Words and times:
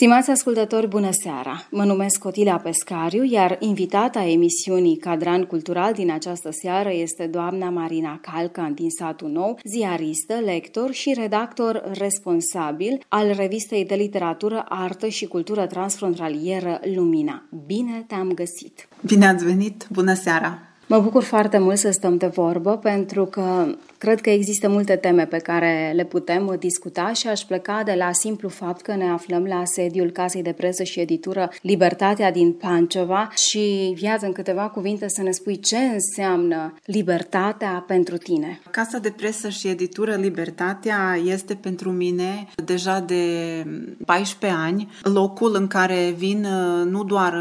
Stimați 0.00 0.30
ascultători, 0.30 0.88
bună 0.88 1.08
seara! 1.10 1.66
Mă 1.70 1.84
numesc 1.84 2.18
Cotila 2.18 2.56
Pescariu, 2.56 3.24
iar 3.24 3.56
invitata 3.58 4.24
emisiunii 4.24 4.96
Cadran 4.96 5.44
Cultural 5.44 5.92
din 5.92 6.10
această 6.10 6.50
seară 6.62 6.90
este 6.92 7.26
doamna 7.26 7.70
Marina 7.70 8.18
Calcan 8.20 8.74
din 8.74 8.90
satul 8.90 9.28
nou, 9.28 9.58
ziaristă, 9.64 10.34
lector 10.44 10.92
și 10.92 11.14
redactor 11.18 11.90
responsabil 11.98 13.04
al 13.08 13.32
revistei 13.36 13.84
de 13.84 13.94
literatură, 13.94 14.64
artă 14.68 15.08
și 15.08 15.26
cultură 15.26 15.66
transfrontalieră 15.66 16.80
Lumina. 16.94 17.42
Bine 17.66 18.04
te-am 18.06 18.32
găsit! 18.32 18.88
Bine 19.06 19.26
ați 19.26 19.44
venit! 19.44 19.86
Bună 19.92 20.14
seara! 20.14 20.58
Mă 20.86 20.98
bucur 20.98 21.22
foarte 21.22 21.58
mult 21.58 21.78
să 21.78 21.90
stăm 21.90 22.16
de 22.16 22.26
vorbă 22.26 22.76
pentru 22.76 23.24
că 23.24 23.74
cred 24.00 24.20
că 24.20 24.30
există 24.30 24.68
multe 24.68 24.96
teme 24.96 25.26
pe 25.26 25.36
care 25.36 25.92
le 25.94 26.04
putem 26.04 26.56
discuta 26.58 27.12
și 27.12 27.28
aș 27.28 27.40
pleca 27.40 27.82
de 27.84 27.94
la 27.98 28.12
simplu 28.12 28.48
fapt 28.48 28.80
că 28.80 28.94
ne 28.94 29.08
aflăm 29.08 29.44
la 29.44 29.62
sediul 29.64 30.10
Casei 30.10 30.42
de 30.42 30.52
Presă 30.52 30.82
și 30.82 31.00
Editură 31.00 31.50
Libertatea 31.62 32.32
din 32.32 32.52
Panceva 32.52 33.30
și 33.34 33.92
viață 33.94 34.26
în 34.26 34.32
câteva 34.32 34.68
cuvinte 34.68 35.08
să 35.08 35.22
ne 35.22 35.30
spui 35.30 35.60
ce 35.60 35.76
înseamnă 35.76 36.74
libertatea 36.84 37.84
pentru 37.86 38.16
tine. 38.16 38.60
Casa 38.70 38.98
de 38.98 39.10
Presă 39.10 39.48
și 39.48 39.68
Editură 39.68 40.14
Libertatea 40.14 41.18
este 41.24 41.54
pentru 41.54 41.90
mine 41.90 42.48
deja 42.64 43.00
de 43.00 43.24
14 44.06 44.60
ani 44.60 44.88
locul 45.02 45.54
în 45.54 45.66
care 45.66 46.14
vin 46.16 46.46
nu 46.84 47.04
doar 47.04 47.34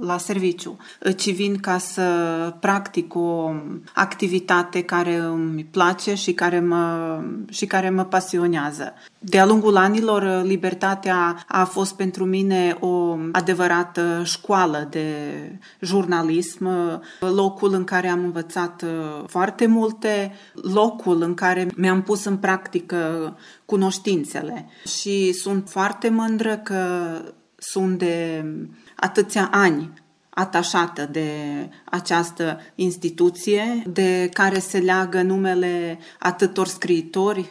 la 0.00 0.18
serviciu, 0.18 0.76
ci 1.16 1.34
vin 1.34 1.56
ca 1.56 1.78
să 1.78 2.02
practic 2.60 3.14
o 3.14 3.52
activitate 3.94 4.82
care 4.82 5.16
îmi 5.16 5.64
place 5.64 6.14
și 6.14 6.32
care 6.32 6.60
mă, 6.60 7.18
și 7.48 7.66
care 7.66 7.90
mă 7.90 8.04
pasionează. 8.04 8.94
De-a 9.18 9.46
lungul 9.46 9.76
anilor, 9.76 10.42
libertatea 10.44 11.44
a 11.48 11.64
fost 11.64 11.94
pentru 11.94 12.24
mine 12.24 12.76
o 12.80 13.16
adevărată 13.32 14.22
școală 14.24 14.86
de 14.90 15.14
jurnalism, 15.80 16.68
locul 17.20 17.74
în 17.74 17.84
care 17.84 18.08
am 18.08 18.24
învățat 18.24 18.84
foarte 19.26 19.66
multe, 19.66 20.32
locul 20.54 21.22
în 21.22 21.34
care 21.34 21.68
mi-am 21.76 22.02
pus 22.02 22.24
în 22.24 22.36
practică 22.36 23.36
cunoștințele 23.64 24.68
și 24.98 25.32
sunt 25.32 25.68
foarte 25.68 26.08
mândră 26.08 26.56
că 26.56 27.06
sunt 27.58 27.98
de 27.98 28.44
atâția 28.96 29.48
ani 29.52 29.92
atașată 30.28 31.08
de 31.12 31.30
această 31.84 32.60
instituție 32.74 33.82
de 33.86 34.28
care 34.32 34.58
se 34.58 34.78
leagă 34.78 35.22
numele 35.22 35.98
atâtor 36.18 36.66
scriitori, 36.66 37.50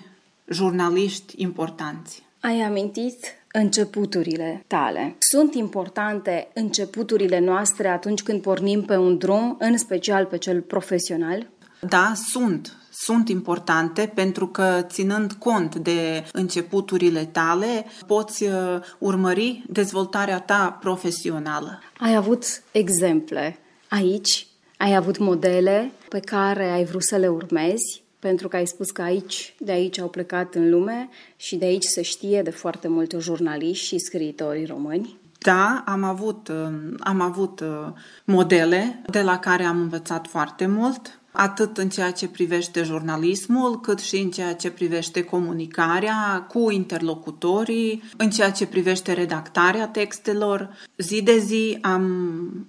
jurnaliști 0.50 1.34
importanți. 1.38 2.24
Ai 2.40 2.60
amintit 2.60 3.26
începuturile 3.52 4.64
tale. 4.68 5.16
Sunt 5.20 5.54
importante 5.54 6.48
începuturile 6.54 7.40
noastre 7.40 7.88
atunci 7.88 8.24
când 8.24 8.42
pornim 8.42 8.82
pe 8.82 8.98
un 8.98 9.18
drum, 9.18 9.56
în 9.60 9.78
special 9.78 10.26
pe 10.26 10.38
cel 10.38 10.62
profesional? 10.62 11.48
Da, 11.80 12.14
sunt 12.16 12.78
sunt 12.98 13.30
importante 13.30 14.12
pentru 14.14 14.48
că 14.48 14.86
ținând 14.88 15.32
cont 15.32 15.76
de 15.76 16.26
începuturile 16.32 17.26
tale, 17.26 17.86
poți 18.08 18.44
uh, 18.44 18.52
urmări 18.98 19.64
dezvoltarea 19.68 20.40
ta 20.40 20.78
profesională. 20.80 21.80
Ai 22.00 22.16
avut 22.16 22.64
exemple 22.72 23.58
aici? 23.90 24.48
Ai 24.78 24.96
avut 24.96 25.18
modele 25.18 25.92
pe 26.10 26.20
care 26.20 26.70
ai 26.70 26.86
vrut 26.86 27.04
să 27.04 27.16
le 27.16 27.28
urmezi? 27.28 28.04
Pentru 28.20 28.48
că 28.48 28.56
ai 28.56 28.68
spus 28.68 28.92
că 28.92 29.02
aici, 29.02 29.56
de 29.60 29.72
aici 29.72 30.00
au 30.00 30.08
plecat 30.08 30.56
în 30.56 30.70
lume 30.70 31.10
și 31.36 31.56
de 31.56 31.66
aici 31.66 31.84
se 31.84 32.02
știe 32.02 32.42
de 32.42 32.50
foarte 32.50 32.88
multe 32.88 33.18
jurnaliști 33.18 33.86
și 33.86 34.00
scriitori 34.00 34.66
români. 34.66 35.18
Da, 35.40 35.84
am 35.86 36.04
avut, 36.04 36.48
uh, 36.48 36.96
am 37.00 37.22
avut 37.22 37.60
uh, 37.60 37.88
modele 38.26 39.02
de 39.10 39.22
la 39.22 39.40
care 39.40 39.64
am 39.64 39.80
învățat 39.80 40.28
foarte 40.28 40.66
mult 40.66 41.20
atât 41.36 41.78
în 41.78 41.90
ceea 41.90 42.12
ce 42.12 42.28
privește 42.28 42.84
jurnalismul, 42.84 43.80
cât 43.80 44.00
și 44.00 44.18
în 44.18 44.30
ceea 44.30 44.56
ce 44.56 44.70
privește 44.72 45.24
comunicarea 45.24 46.46
cu 46.48 46.72
interlocutorii, 46.72 48.04
în 48.18 48.30
ceea 48.30 48.52
ce 48.52 48.66
privește 48.66 49.14
redactarea 49.14 49.88
textelor. 49.88 50.70
Zi 50.98 51.22
de 51.22 51.38
zi 51.38 51.78
am 51.82 52.06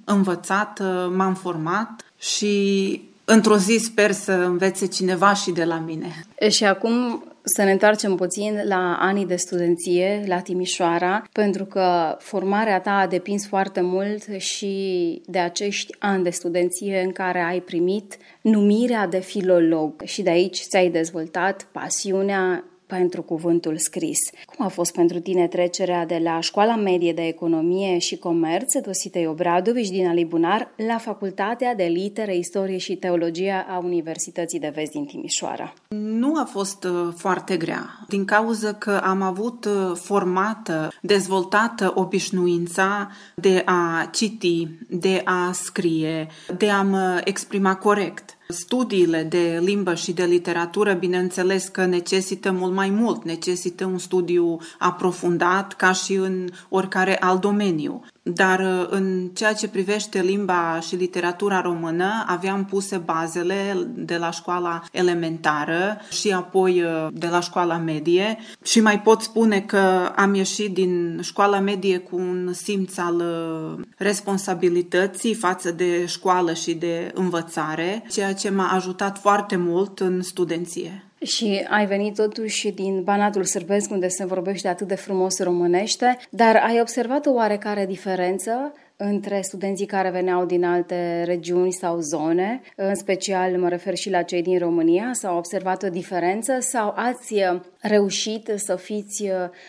învățat, 0.04 0.82
m-am 1.14 1.34
format 1.34 2.04
și 2.18 3.00
într-o 3.24 3.56
zi 3.56 3.76
sper 3.76 4.12
să 4.12 4.32
învețe 4.32 4.86
cineva 4.86 5.34
și 5.34 5.50
de 5.50 5.64
la 5.64 5.78
mine. 5.78 6.26
Și 6.50 6.64
acum 6.64 7.24
să 7.48 7.62
ne 7.62 7.70
întoarcem 7.70 8.14
puțin 8.14 8.60
la 8.64 8.96
anii 9.00 9.26
de 9.26 9.36
studenție, 9.36 10.24
la 10.26 10.40
Timișoara, 10.40 11.22
pentru 11.32 11.64
că 11.64 12.16
formarea 12.18 12.80
ta 12.80 12.90
a 12.90 13.06
depins 13.06 13.46
foarte 13.46 13.80
mult 13.80 14.22
și 14.36 15.22
de 15.26 15.38
acești 15.38 15.94
ani 15.98 16.22
de 16.22 16.30
studenție 16.30 17.00
în 17.00 17.12
care 17.12 17.40
ai 17.40 17.60
primit 17.60 18.16
numirea 18.40 19.06
de 19.06 19.18
filolog. 19.18 20.02
Și 20.04 20.22
de 20.22 20.30
aici 20.30 20.60
ți-ai 20.60 20.90
dezvoltat 20.90 21.68
pasiunea 21.72 22.64
pentru 22.86 23.22
cuvântul 23.22 23.78
scris. 23.78 24.18
Cum 24.56 24.64
a 24.64 24.68
fost 24.68 24.92
pentru 24.92 25.18
tine 25.18 25.46
trecerea 25.46 26.06
de 26.06 26.20
la 26.22 26.40
Școala 26.40 26.76
Medie 26.76 27.12
de 27.12 27.26
Economie 27.26 27.98
și 27.98 28.16
Comerț, 28.16 28.78
Dositei 28.78 29.26
Obradovici 29.26 29.88
din 29.88 30.06
Alibunar, 30.06 30.72
la 30.88 30.98
Facultatea 30.98 31.74
de 31.74 31.84
Litere, 31.84 32.36
Istorie 32.36 32.78
și 32.78 32.96
Teologie 32.96 33.66
a 33.68 33.78
Universității 33.78 34.58
de 34.58 34.72
Vest 34.74 34.92
din 34.92 35.04
Timișoara? 35.04 35.72
Nu 35.88 36.40
a 36.40 36.44
fost 36.44 36.84
uh, 36.84 37.12
foarte 37.16 37.56
grea, 37.56 38.04
din 38.08 38.24
cauza 38.24 38.72
că 38.72 39.00
am 39.04 39.22
avut 39.22 39.64
uh, 39.64 39.92
formată, 39.94 40.92
dezvoltată 41.02 41.92
obișnuința 41.94 43.10
de 43.34 43.62
a 43.64 44.08
citi, 44.12 44.68
de 44.88 45.22
a 45.24 45.52
scrie, 45.52 46.26
de 46.58 46.70
a 46.70 46.82
mă 46.82 47.20
exprima 47.24 47.76
corect. 47.76 48.35
Studiile 48.48 49.22
de 49.22 49.60
limbă 49.62 49.94
și 49.94 50.12
de 50.12 50.24
literatură, 50.24 50.92
bineînțeles 50.92 51.68
că 51.68 51.84
necesită 51.84 52.52
mult 52.52 52.74
mai 52.74 52.90
mult, 52.90 53.24
necesită 53.24 53.84
un 53.84 53.98
studiu 53.98 54.58
aprofundat 54.78 55.72
ca 55.72 55.92
și 55.92 56.14
în 56.14 56.48
oricare 56.68 57.20
alt 57.20 57.40
domeniu. 57.40 58.04
Dar 58.34 58.60
uh, 58.60 58.86
în 58.90 59.28
ceea 59.34 59.52
ce 59.52 59.68
privește 59.68 60.20
limba 60.20 60.80
și 60.80 60.94
literatura 60.94 61.60
română, 61.60 62.24
aveam 62.26 62.64
puse 62.64 62.96
bazele 62.96 63.88
de 63.94 64.16
la 64.16 64.30
școala 64.30 64.82
elementară 64.92 66.00
și 66.10 66.32
apoi 66.32 66.82
uh, 66.82 67.08
de 67.12 67.26
la 67.26 67.40
școala 67.40 67.76
medie 67.76 68.38
și 68.62 68.80
mai 68.80 69.00
pot 69.00 69.20
spune 69.20 69.60
că 69.60 70.12
am 70.16 70.34
ieșit 70.34 70.74
din 70.74 71.20
școala 71.22 71.58
medie 71.58 71.98
cu 71.98 72.16
un 72.16 72.52
simț 72.52 72.96
al 72.96 73.16
uh, 73.16 73.84
responsabilității 73.96 75.34
față 75.34 75.70
de 75.70 76.06
școală 76.06 76.52
și 76.52 76.74
de 76.74 77.10
învățare, 77.14 78.04
ceea 78.10 78.34
ce 78.34 78.50
m-a 78.50 78.72
ajutat 78.72 79.18
foarte 79.18 79.56
mult 79.56 80.00
în 80.00 80.22
studenție. 80.22 81.05
Și 81.26 81.66
ai 81.68 81.86
venit 81.86 82.14
totuși 82.14 82.70
din 82.70 83.02
Banatul 83.02 83.44
Sârbesc, 83.44 83.90
unde 83.90 84.08
se 84.08 84.24
vorbește 84.24 84.68
atât 84.68 84.88
de 84.88 84.94
frumos 84.94 85.38
românește, 85.38 86.18
dar 86.30 86.56
ai 86.56 86.80
observat 86.80 87.26
o 87.26 87.32
oarecare 87.32 87.86
diferență 87.86 88.72
între 88.96 89.40
studenții 89.42 89.86
care 89.86 90.10
veneau 90.10 90.44
din 90.44 90.64
alte 90.64 91.22
regiuni 91.24 91.72
sau 91.72 92.00
zone, 92.00 92.60
în 92.76 92.94
special 92.94 93.58
mă 93.58 93.68
refer 93.68 93.94
și 93.94 94.10
la 94.10 94.22
cei 94.22 94.42
din 94.42 94.58
România, 94.58 95.10
s-au 95.12 95.36
observat 95.36 95.82
o 95.82 95.88
diferență 95.88 96.56
sau 96.60 96.92
ați 96.96 97.34
reușit 97.80 98.52
să 98.56 98.76
fiți 98.76 99.24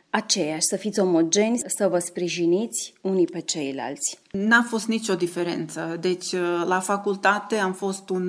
aceiași, 0.09 0.65
să 0.69 0.75
fiți 0.75 0.99
omogeni, 0.99 1.61
să 1.65 1.87
vă 1.87 1.99
sprijiniți 1.99 2.93
unii 3.01 3.25
pe 3.25 3.39
ceilalți? 3.39 4.19
N-a 4.31 4.65
fost 4.69 4.87
nicio 4.87 5.15
diferență. 5.15 5.97
Deci, 6.01 6.33
la 6.67 6.79
facultate 6.79 7.55
am 7.55 7.73
fost 7.73 8.09
un, 8.09 8.27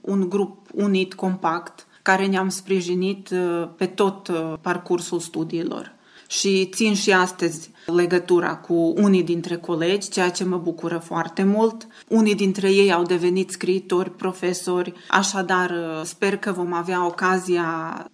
un 0.00 0.28
grup 0.28 0.68
unit, 0.74 1.14
compact, 1.14 1.86
care 2.02 2.26
ne-am 2.26 2.48
sprijinit 2.48 3.30
uh, 3.30 3.68
pe 3.76 3.86
tot 3.86 4.28
uh, 4.28 4.54
parcursul 4.60 5.18
studiilor. 5.18 5.98
Și 6.28 6.66
țin 6.66 6.94
și 6.94 7.12
astăzi 7.12 7.70
legătura 7.86 8.56
cu 8.56 8.74
unii 8.96 9.22
dintre 9.22 9.56
colegi, 9.56 10.08
ceea 10.08 10.30
ce 10.30 10.44
mă 10.44 10.56
bucură 10.56 10.98
foarte 10.98 11.42
mult. 11.42 11.86
Unii 12.08 12.34
dintre 12.34 12.72
ei 12.72 12.92
au 12.92 13.02
devenit 13.02 13.50
scriitori, 13.50 14.10
profesori, 14.10 14.92
așadar 15.08 15.70
uh, 15.70 16.00
sper 16.04 16.36
că 16.36 16.52
vom 16.52 16.72
avea 16.72 17.06
ocazia 17.06 17.64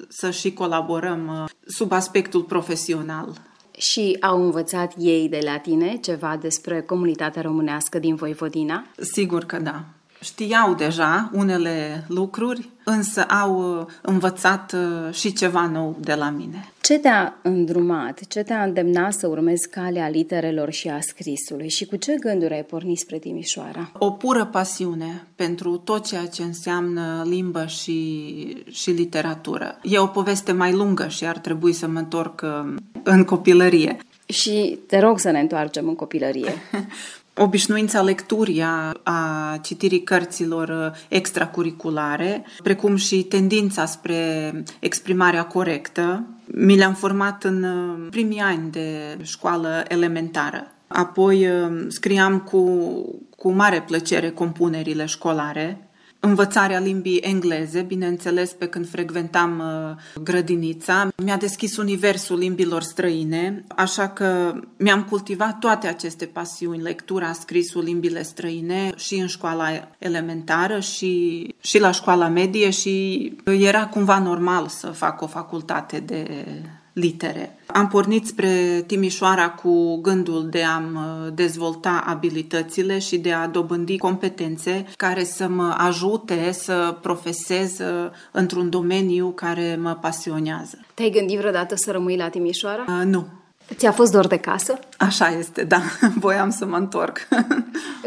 să 0.09 0.31
și 0.31 0.53
colaborăm 0.53 1.49
sub 1.67 1.93
aspectul 1.93 2.43
profesional. 2.43 3.33
Și 3.79 4.17
au 4.21 4.45
învățat 4.45 4.95
ei 4.99 5.29
de 5.29 5.41
la 5.45 5.59
tine 5.59 5.97
ceva 5.97 6.37
despre 6.41 6.83
comunitatea 6.83 7.43
românească 7.43 7.99
din 7.99 8.15
Voivodina? 8.15 8.87
Sigur 9.01 9.45
că 9.45 9.59
da. 9.59 9.85
Știau 10.21 10.75
deja 10.75 11.31
unele 11.33 12.05
lucruri, 12.09 12.69
însă 12.85 13.23
au 13.23 13.79
uh, 13.79 13.87
învățat 14.03 14.73
uh, 14.73 15.15
și 15.15 15.33
ceva 15.33 15.67
nou 15.67 15.97
de 16.01 16.15
la 16.15 16.31
mine. 16.31 16.69
Ce 16.81 16.99
te-a 16.99 17.39
îndrumat, 17.43 18.21
ce 18.29 18.43
te-a 18.43 18.63
îndemnat 18.63 19.13
să 19.13 19.27
urmezi 19.27 19.69
calea 19.69 20.09
literelor 20.09 20.73
și 20.73 20.89
a 20.89 20.99
scrisului 21.01 21.69
și 21.69 21.87
cu 21.87 21.97
ce 21.97 22.17
gânduri 22.21 22.55
ai 22.55 22.65
pornit 22.65 22.99
spre 22.99 23.19
Timișoara? 23.19 23.91
O 23.99 24.11
pură 24.11 24.45
pasiune 24.45 25.27
pentru 25.35 25.77
tot 25.77 26.07
ceea 26.07 26.27
ce 26.27 26.43
înseamnă 26.43 27.25
limbă 27.29 27.67
și, 27.67 28.65
și 28.71 28.91
literatură. 28.91 29.79
E 29.83 29.99
o 29.99 30.07
poveste 30.07 30.53
mai 30.53 30.73
lungă 30.73 31.09
și 31.09 31.27
ar 31.27 31.39
trebui 31.39 31.73
să 31.73 31.87
mă 31.87 31.99
întorc 31.99 32.43
uh, 32.45 32.75
în 33.03 33.25
copilărie. 33.25 33.97
Și 34.27 34.79
te 34.87 34.99
rog 34.99 35.19
să 35.19 35.31
ne 35.31 35.41
întoarcem 35.41 35.89
în 35.89 35.95
copilărie. 35.95 36.53
obișnuința 37.37 38.03
lecturii, 38.03 38.63
a, 38.63 38.93
a 39.03 39.59
citirii 39.63 40.03
cărților 40.03 40.69
uh, 40.69 40.99
extracurriculare, 41.09 42.45
precum 42.63 42.97
și 42.97 43.23
tendința 43.23 43.87
spre 43.87 44.53
exprimarea 44.81 45.45
corectă, 45.45 46.25
mi 46.45 46.77
le-am 46.77 46.95
format 46.95 47.45
în 47.45 47.63
uh, 47.63 48.07
primii 48.11 48.41
ani 48.41 48.71
de 48.71 49.19
școală 49.23 49.85
elementară. 49.89 50.71
Apoi 50.87 51.47
uh, 51.49 51.87
scriam 51.89 52.39
cu, 52.39 52.81
cu 53.37 53.51
mare 53.51 53.83
plăcere 53.87 54.31
compunerile 54.31 55.05
școlare, 55.05 55.86
învățarea 56.27 56.79
limbii 56.79 57.17
engleze, 57.17 57.81
bineînțeles, 57.81 58.53
pe 58.53 58.67
când 58.67 58.89
frecventam 58.89 59.59
uh, 59.59 60.23
grădinița. 60.23 61.09
Mi-a 61.17 61.37
deschis 61.37 61.77
universul 61.77 62.39
limbilor 62.39 62.83
străine, 62.83 63.65
așa 63.77 64.09
că 64.09 64.55
mi-am 64.77 65.03
cultivat 65.03 65.59
toate 65.59 65.87
aceste 65.87 66.25
pasiuni, 66.25 66.83
lectura, 66.83 67.33
scrisul, 67.33 67.83
limbile 67.83 68.23
străine 68.23 68.93
și 68.97 69.15
în 69.15 69.27
școala 69.27 69.89
elementară 69.99 70.81
și, 70.81 71.55
și 71.61 71.79
la 71.79 71.91
școala 71.91 72.29
medie 72.29 72.71
și 72.71 73.33
era 73.45 73.87
cumva 73.87 74.19
normal 74.19 74.69
să 74.69 74.87
fac 74.87 75.23
o 75.23 75.27
facultate 75.27 75.99
de 75.99 76.45
litere. 76.99 77.59
Am 77.67 77.89
pornit 77.89 78.27
spre 78.27 78.85
Timișoara 78.87 79.51
cu 79.51 80.01
gândul 80.01 80.49
de 80.51 80.63
a 80.63 80.83
dezvolta 81.35 82.05
abilitățile 82.07 82.99
și 82.99 83.19
de 83.19 83.33
a 83.33 83.47
dobândi 83.47 83.99
competențe 83.99 84.87
care 84.97 85.25
să 85.25 85.49
mă 85.49 85.75
ajute 85.79 86.53
să 86.53 86.97
profesez 87.03 87.79
uh, 87.79 88.11
într-un 88.33 88.71
domeniu 88.71 89.33
care 89.35 89.79
mă 89.83 89.95
pasionează. 90.01 90.79
Te-ai 90.95 91.11
gândit 91.11 91.39
vreodată 91.39 91.77
să 91.77 91.91
rămâi 91.91 92.17
la 92.17 92.29
Timișoara? 92.29 92.85
Uh, 92.89 93.05
nu. 93.05 93.27
Ți-a 93.75 93.93
fost 93.93 94.13
dor 94.13 94.27
de 94.27 94.37
casă? 94.37 94.79
Așa 94.99 95.29
este, 95.29 95.65
da. 95.65 95.81
Voiam 96.25 96.51
să 96.51 96.67
mă 96.67 96.77
întorc. 96.77 97.19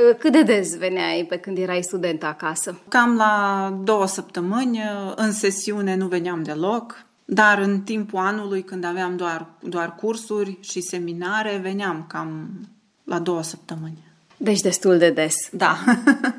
Uh, 0.09 0.15
cât 0.19 0.31
de 0.31 0.43
des 0.43 0.77
veneai 0.77 1.25
pe 1.29 1.37
când 1.37 1.57
erai 1.57 1.81
student 1.81 2.23
acasă? 2.23 2.79
Cam 2.87 3.15
la 3.15 3.73
două 3.83 4.07
săptămâni. 4.07 4.77
Uh, 4.77 5.13
în 5.15 5.31
sesiune 5.31 5.95
nu 5.95 6.07
veneam 6.07 6.43
deloc. 6.43 7.05
Dar 7.31 7.59
în 7.59 7.81
timpul 7.81 8.19
anului, 8.19 8.63
când 8.63 8.83
aveam 8.83 9.15
doar, 9.15 9.47
doar 9.59 9.95
cursuri 9.95 10.57
și 10.61 10.81
seminare, 10.81 11.57
veneam 11.57 12.05
cam 12.07 12.49
la 13.03 13.19
două 13.19 13.41
săptămâni. 13.41 13.97
Deci 14.37 14.61
destul 14.61 14.97
de 14.97 15.09
des. 15.09 15.35
Da. 15.51 15.77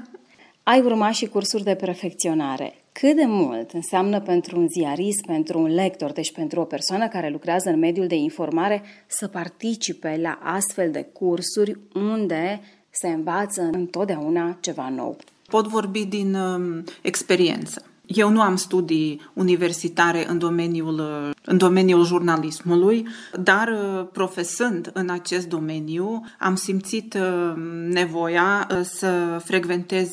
Ai 0.62 0.80
urmat 0.80 1.12
și 1.12 1.26
cursuri 1.26 1.62
de 1.62 1.74
perfecționare. 1.74 2.74
Cât 2.92 3.16
de 3.16 3.24
mult 3.26 3.70
înseamnă 3.70 4.20
pentru 4.20 4.60
un 4.60 4.68
ziarist, 4.68 5.26
pentru 5.26 5.58
un 5.58 5.74
lector, 5.74 6.12
deci 6.12 6.32
pentru 6.32 6.60
o 6.60 6.64
persoană 6.64 7.08
care 7.08 7.28
lucrează 7.28 7.68
în 7.68 7.78
mediul 7.78 8.06
de 8.06 8.14
informare, 8.14 8.82
să 9.06 9.28
participe 9.28 10.18
la 10.22 10.38
astfel 10.42 10.90
de 10.90 11.02
cursuri 11.02 11.78
unde 11.94 12.60
se 12.90 13.08
învață 13.08 13.62
întotdeauna 13.72 14.58
ceva 14.60 14.88
nou? 14.88 15.16
Pot 15.46 15.66
vorbi 15.66 16.04
din 16.04 16.34
um, 16.34 16.84
experiență. 17.02 17.89
Eu 18.14 18.30
nu 18.30 18.40
am 18.40 18.56
studii 18.56 19.20
universitare 19.32 20.28
în 20.28 20.38
domeniul, 20.38 21.02
în 21.44 21.56
domeniul 21.56 22.04
jurnalismului, 22.04 23.06
dar 23.42 23.68
uh, 23.68 24.06
profesând 24.12 24.90
în 24.92 25.10
acest 25.10 25.48
domeniu, 25.48 26.24
am 26.38 26.54
simțit 26.54 27.14
uh, 27.14 27.52
nevoia 27.88 28.68
uh, 28.70 28.80
să 28.82 29.40
frecventez 29.44 30.08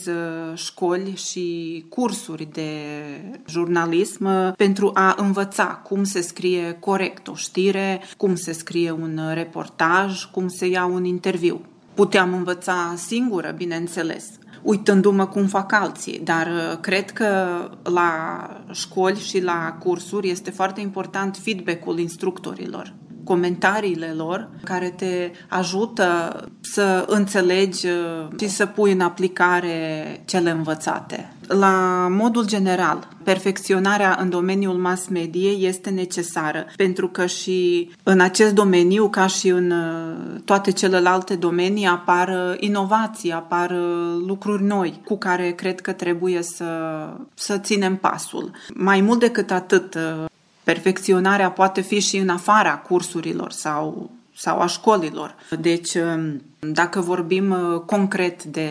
școli 0.53 1.15
și 1.15 1.85
cursuri 1.89 2.47
de 2.51 2.71
jurnalism 3.47 4.55
pentru 4.55 4.91
a 4.93 5.15
învăța 5.17 5.65
cum 5.65 6.03
se 6.03 6.21
scrie 6.21 6.77
corect 6.79 7.27
o 7.27 7.35
știre, 7.35 8.01
cum 8.17 8.35
se 8.35 8.51
scrie 8.51 8.91
un 8.91 9.19
reportaj, 9.33 10.25
cum 10.25 10.47
se 10.47 10.67
ia 10.67 10.85
un 10.85 11.05
interviu. 11.05 11.61
Puteam 11.93 12.33
învăța 12.33 12.93
singură, 12.95 13.53
bineînțeles, 13.57 14.25
uitându-mă 14.61 15.25
cum 15.25 15.45
fac 15.45 15.71
alții, 15.71 16.21
dar 16.23 16.47
uh, 16.47 16.77
cred 16.81 17.11
că 17.11 17.59
la 17.83 18.49
școli 18.71 19.19
și 19.19 19.41
la 19.43 19.77
cursuri 19.79 20.29
este 20.29 20.51
foarte 20.51 20.81
important 20.81 21.37
feedback-ul 21.37 21.99
instructorilor 21.99 22.93
comentariile 23.27 24.13
lor 24.15 24.49
care 24.63 24.89
te 24.89 25.31
ajută 25.47 26.35
să 26.61 27.05
înțelegi 27.07 27.87
uh, 27.87 28.27
și 28.39 28.47
să 28.47 28.65
pui 28.65 28.91
în 28.91 28.99
aplicare 28.99 30.21
cele 30.25 30.49
învățate. 30.49 31.31
La 31.47 32.07
modul 32.09 32.45
general, 32.45 33.07
perfecționarea 33.23 34.17
în 34.19 34.29
domeniul 34.29 34.75
mass 34.75 35.07
mediei 35.07 35.65
este 35.65 35.89
necesară, 35.89 36.65
pentru 36.75 37.07
că 37.07 37.25
și 37.25 37.89
în 38.03 38.19
acest 38.19 38.53
domeniu, 38.53 39.09
ca 39.09 39.27
și 39.27 39.47
în 39.47 39.71
uh, 39.71 40.41
toate 40.45 40.71
celelalte 40.71 41.35
domenii, 41.35 41.85
apar 41.85 42.27
uh, 42.27 42.55
inovații, 42.59 43.31
apar 43.31 43.75
lucruri 44.25 44.63
noi 44.63 45.01
cu 45.05 45.17
care 45.17 45.51
cred 45.51 45.81
că 45.81 45.91
trebuie 45.91 46.41
să, 46.41 46.65
să 47.33 47.57
ținem 47.57 47.95
pasul. 47.95 48.51
Mai 48.73 49.01
mult 49.01 49.19
decât 49.19 49.51
atât, 49.51 49.97
Perfecționarea 50.67 51.51
poate 51.51 51.81
fi 51.81 51.99
și 51.99 52.17
în 52.17 52.29
afara 52.29 52.77
cursurilor 52.77 53.51
sau, 53.51 54.09
sau 54.37 54.59
a 54.59 54.65
școlilor. 54.65 55.35
Deci, 55.59 55.93
um, 55.93 56.41
dacă 56.59 56.99
vorbim 56.99 57.51
uh, 57.51 57.79
concret 57.79 58.43
de, 58.43 58.69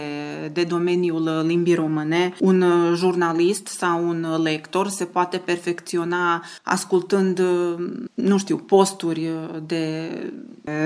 de 0.53 0.65
domeniul 0.65 1.45
limbii 1.47 1.75
române, 1.75 2.35
un 2.41 2.61
uh, 2.61 2.93
jurnalist 2.95 3.67
sau 3.67 4.09
un 4.09 4.27
lector 4.43 4.89
se 4.89 5.05
poate 5.05 5.37
perfecționa 5.37 6.45
ascultând, 6.63 7.39
uh, 7.39 7.75
nu 8.15 8.39
știu, 8.39 8.57
posturi 8.57 9.31
de 9.67 10.11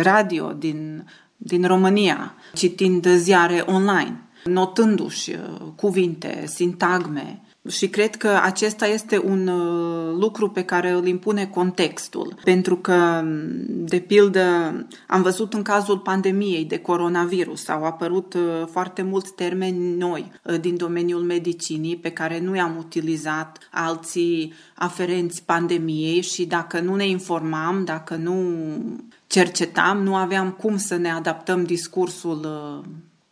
radio 0.02 0.52
din, 0.52 1.05
din 1.37 1.66
România, 1.66 2.35
citind 2.55 3.07
ziare 3.09 3.62
online, 3.66 4.23
notându-și 4.45 5.37
cuvinte, 5.76 6.45
sintagme, 6.47 7.43
și 7.69 7.88
cred 7.88 8.17
că 8.17 8.40
acesta 8.43 8.87
este 8.87 9.19
un 9.19 9.47
uh, 9.47 10.17
lucru 10.19 10.50
pe 10.50 10.64
care 10.64 10.90
îl 10.90 11.07
impune 11.07 11.47
contextul. 11.47 12.35
Pentru 12.45 12.76
că, 12.76 13.25
de 13.69 13.99
pildă, 13.99 14.43
am 15.07 15.23
văzut 15.23 15.55
în 15.55 15.62
cazul 15.62 15.99
pandemiei 15.99 16.64
de 16.64 16.79
coronavirus, 16.79 17.69
au 17.69 17.85
apărut 17.85 18.35
uh, 18.35 18.67
foarte 18.71 19.02
mulți 19.02 19.33
termeni 19.33 19.97
noi 19.97 20.33
uh, 20.43 20.61
din 20.61 20.76
domeniul 20.76 21.23
medicinii 21.23 21.97
pe 21.97 22.11
care 22.11 22.40
nu 22.40 22.57
i-am 22.57 22.76
utilizat 22.79 23.59
alții 23.71 24.52
aferenți 24.75 25.43
pandemiei 25.45 26.21
și 26.21 26.45
dacă 26.47 26.81
nu 26.81 26.95
ne 26.95 27.09
informam, 27.09 27.85
dacă 27.85 28.14
nu 28.14 28.55
cercetam, 29.26 30.02
nu 30.02 30.14
aveam 30.14 30.50
cum 30.50 30.76
să 30.76 30.97
ne 30.97 31.11
adaptăm 31.11 31.64
discursul 31.64 32.47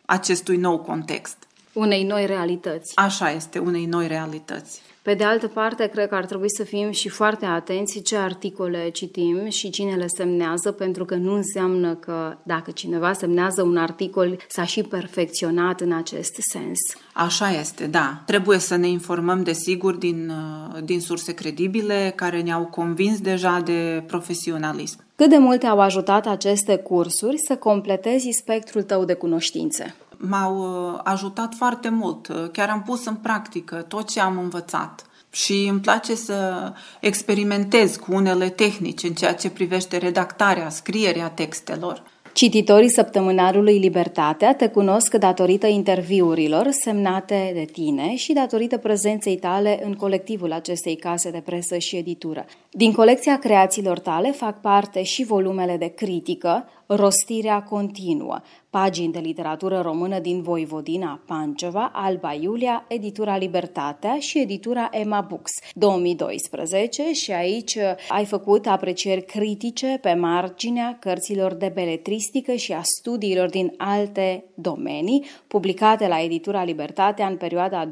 acestui 0.05 0.57
nou 0.57 0.79
context 0.79 1.48
unei 1.79 2.03
noi 2.03 2.25
realități. 2.25 2.95
Așa 2.95 3.31
este, 3.31 3.59
unei 3.59 3.85
noi 3.85 4.07
realități. 4.07 4.81
Pe 5.01 5.13
de 5.13 5.23
altă 5.23 5.47
parte, 5.47 5.87
cred 5.87 6.09
că 6.09 6.15
ar 6.15 6.25
trebui 6.25 6.49
să 6.49 6.63
fim 6.63 6.91
și 6.91 7.09
foarte 7.09 7.45
atenți 7.45 8.01
ce 8.01 8.15
articole 8.15 8.89
citim 8.89 9.49
și 9.49 9.69
cine 9.69 9.95
le 9.95 10.07
semnează, 10.07 10.71
pentru 10.71 11.05
că 11.05 11.15
nu 11.15 11.33
înseamnă 11.33 11.95
că 11.95 12.37
dacă 12.43 12.71
cineva 12.71 13.13
semnează 13.13 13.61
un 13.61 13.77
articol 13.77 14.37
s-a 14.47 14.65
și 14.65 14.81
perfecționat 14.81 15.81
în 15.81 15.91
acest 15.91 16.35
sens. 16.51 16.79
Așa 17.13 17.51
este, 17.51 17.85
da. 17.85 18.21
Trebuie 18.25 18.57
să 18.57 18.75
ne 18.75 18.87
informăm, 18.87 19.43
desigur, 19.43 19.95
din, 19.95 20.29
uh, 20.29 20.83
din 20.83 21.01
surse 21.01 21.33
credibile 21.33 22.13
care 22.15 22.41
ne-au 22.41 22.65
convins 22.65 23.19
deja 23.19 23.59
de 23.59 24.03
profesionalism. 24.07 24.99
Cât 25.15 25.29
de 25.29 25.37
mult 25.37 25.63
au 25.63 25.79
ajutat 25.79 26.27
aceste 26.27 26.75
cursuri 26.75 27.37
să 27.47 27.55
completezi 27.55 28.29
spectrul 28.41 28.83
tău 28.83 29.05
de 29.05 29.13
cunoștințe? 29.13 29.95
M-au 30.19 30.57
uh, 30.57 30.99
ajutat 31.03 31.53
foarte 31.53 31.89
mult. 31.89 32.27
Uh, 32.27 32.49
chiar 32.51 32.69
am 32.69 32.81
pus 32.81 33.05
în 33.05 33.15
practică 33.15 33.75
tot 33.75 34.09
ce 34.09 34.19
am 34.19 34.37
învățat. 34.37 35.05
Și 35.31 35.67
îmi 35.69 35.79
place 35.79 36.15
să 36.15 36.71
experimentez 36.99 37.95
cu 37.95 38.13
unele 38.13 38.49
tehnici 38.49 39.03
în 39.03 39.13
ceea 39.13 39.33
ce 39.33 39.49
privește 39.49 39.97
redactarea, 39.97 40.69
scrierea 40.69 41.29
textelor. 41.29 42.03
Cititorii 42.33 42.89
săptămânarului 42.89 43.77
Libertatea 43.77 44.55
te 44.55 44.67
cunosc 44.67 45.13
datorită 45.13 45.67
interviurilor 45.67 46.67
semnate 46.69 47.51
de 47.53 47.65
tine 47.71 48.15
și 48.15 48.33
datorită 48.33 48.77
prezenței 48.77 49.37
tale 49.37 49.79
în 49.83 49.93
colectivul 49.93 50.51
acestei 50.51 50.95
case 50.95 51.31
de 51.31 51.41
presă 51.45 51.77
și 51.77 51.95
editură. 51.95 52.45
Din 52.71 52.91
colecția 52.91 53.39
creațiilor 53.39 53.99
tale 53.99 54.31
fac 54.31 54.61
parte 54.61 55.03
și 55.03 55.23
volumele 55.23 55.77
de 55.77 55.87
critică, 55.87 56.65
Rostirea 56.95 57.63
continuă, 57.63 58.39
pagini 58.69 59.13
de 59.13 59.19
literatură 59.19 59.81
română 59.81 60.19
din 60.19 60.41
Voivodina, 60.41 61.21
Panceva, 61.25 61.91
Alba 61.93 62.33
Iulia, 62.33 62.85
editura 62.87 63.37
Libertatea 63.37 64.17
și 64.19 64.39
editura 64.39 64.89
Emma 64.91 65.21
Books 65.21 65.51
2012 65.73 67.11
și 67.13 67.31
aici 67.31 67.75
uh, 67.75 67.81
ai 68.07 68.25
făcut 68.25 68.67
aprecieri 68.67 69.25
critice 69.25 69.97
pe 70.01 70.13
marginea 70.13 70.97
cărților 70.99 71.53
de 71.53 71.71
beletristică 71.73 72.53
și 72.53 72.73
a 72.73 72.81
studiilor 72.81 73.49
din 73.49 73.73
alte 73.77 74.43
domenii, 74.53 75.25
publicate 75.47 76.07
la 76.07 76.21
editura 76.21 76.63
Libertatea 76.63 77.27
în 77.27 77.37
perioada 77.37 77.91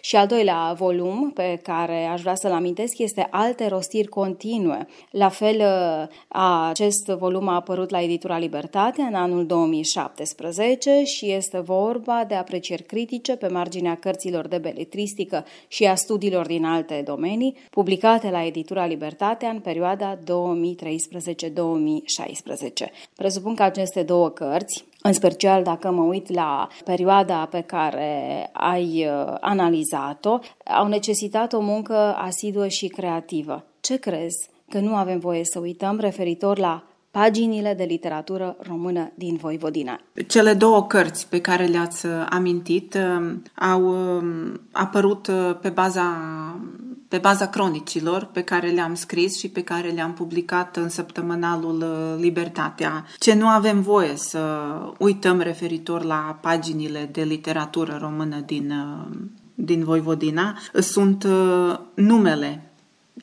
și 0.00 0.16
al 0.16 0.26
doilea 0.26 0.74
volum 0.78 1.30
pe 1.30 1.60
care 1.62 2.04
aș 2.04 2.20
vrea 2.20 2.34
să-l 2.34 2.52
amintesc 2.52 2.98
este 2.98 3.26
Alte 3.30 3.68
rostiri 3.68 4.08
continue. 4.08 4.86
La 5.10 5.28
fel, 5.28 5.56
uh, 5.56 6.06
acest 6.40 7.06
volum 7.06 7.48
a 7.48 7.54
apărut 7.54 7.90
la 7.90 8.02
editura 8.02 8.38
Libertate 8.38 9.02
în 9.02 9.14
anul 9.14 9.46
2017 9.46 11.02
și 11.04 11.30
este 11.30 11.58
vorba 11.58 12.24
de 12.28 12.34
aprecieri 12.34 12.82
critice 12.82 13.36
pe 13.36 13.48
marginea 13.48 13.96
cărților 13.96 14.48
de 14.48 14.58
beletristică 14.58 15.44
și 15.68 15.84
a 15.84 15.94
studiilor 15.94 16.46
din 16.46 16.64
alte 16.64 17.02
domenii, 17.04 17.56
publicate 17.70 18.30
la 18.30 18.44
editura 18.44 18.86
Libertatea 18.86 19.48
în 19.48 19.60
perioada 19.60 20.16
2013-2016. 20.16 20.20
Presupun 23.16 23.54
că 23.54 23.62
aceste 23.62 24.02
două 24.02 24.28
cărți, 24.28 24.84
în 25.02 25.12
special 25.12 25.62
dacă 25.62 25.90
mă 25.90 26.02
uit 26.02 26.32
la 26.32 26.68
perioada 26.84 27.48
pe 27.50 27.60
care 27.60 28.50
ai 28.52 29.06
uh, 29.06 29.34
analizat-o, 29.40 30.38
au 30.64 30.86
necesitat 30.86 31.52
o 31.52 31.60
muncă 31.60 31.96
asiduă 32.16 32.68
și 32.68 32.86
creativă. 32.86 33.64
Ce 33.80 33.96
crezi? 33.96 34.56
Că 34.68 34.78
nu 34.78 34.94
avem 34.94 35.18
voie 35.18 35.44
să 35.44 35.58
uităm 35.58 35.98
referitor 35.98 36.58
la 36.58 36.88
paginile 37.10 37.74
de 37.74 37.84
literatură 37.84 38.56
română 38.58 39.10
din 39.14 39.36
Voivodina. 39.36 40.00
Cele 40.26 40.54
două 40.54 40.86
cărți 40.86 41.28
pe 41.28 41.40
care 41.40 41.64
le-ați 41.64 42.06
amintit 42.28 42.94
um, 42.94 43.42
au 43.54 43.82
um, 43.82 44.60
apărut 44.72 45.26
uh, 45.26 45.56
pe 45.60 45.68
baza 45.68 46.16
pe 47.08 47.18
baza 47.18 47.48
cronicilor 47.48 48.28
pe 48.32 48.42
care 48.42 48.68
le-am 48.68 48.94
scris 48.94 49.38
și 49.38 49.48
pe 49.48 49.62
care 49.62 49.88
le-am 49.88 50.12
publicat 50.12 50.76
în 50.76 50.88
săptămânalul 50.88 51.76
uh, 51.76 52.20
Libertatea. 52.20 53.04
Ce 53.18 53.34
nu 53.34 53.46
avem 53.46 53.80
voie 53.80 54.16
să 54.16 54.40
uităm 54.98 55.40
referitor 55.40 56.02
la 56.02 56.38
paginile 56.40 57.08
de 57.12 57.22
literatură 57.22 57.98
română 58.00 58.42
din, 58.46 58.70
uh, 58.70 59.16
din 59.54 59.84
Voivodina 59.84 60.58
sunt 60.72 61.26
numele 61.94 62.67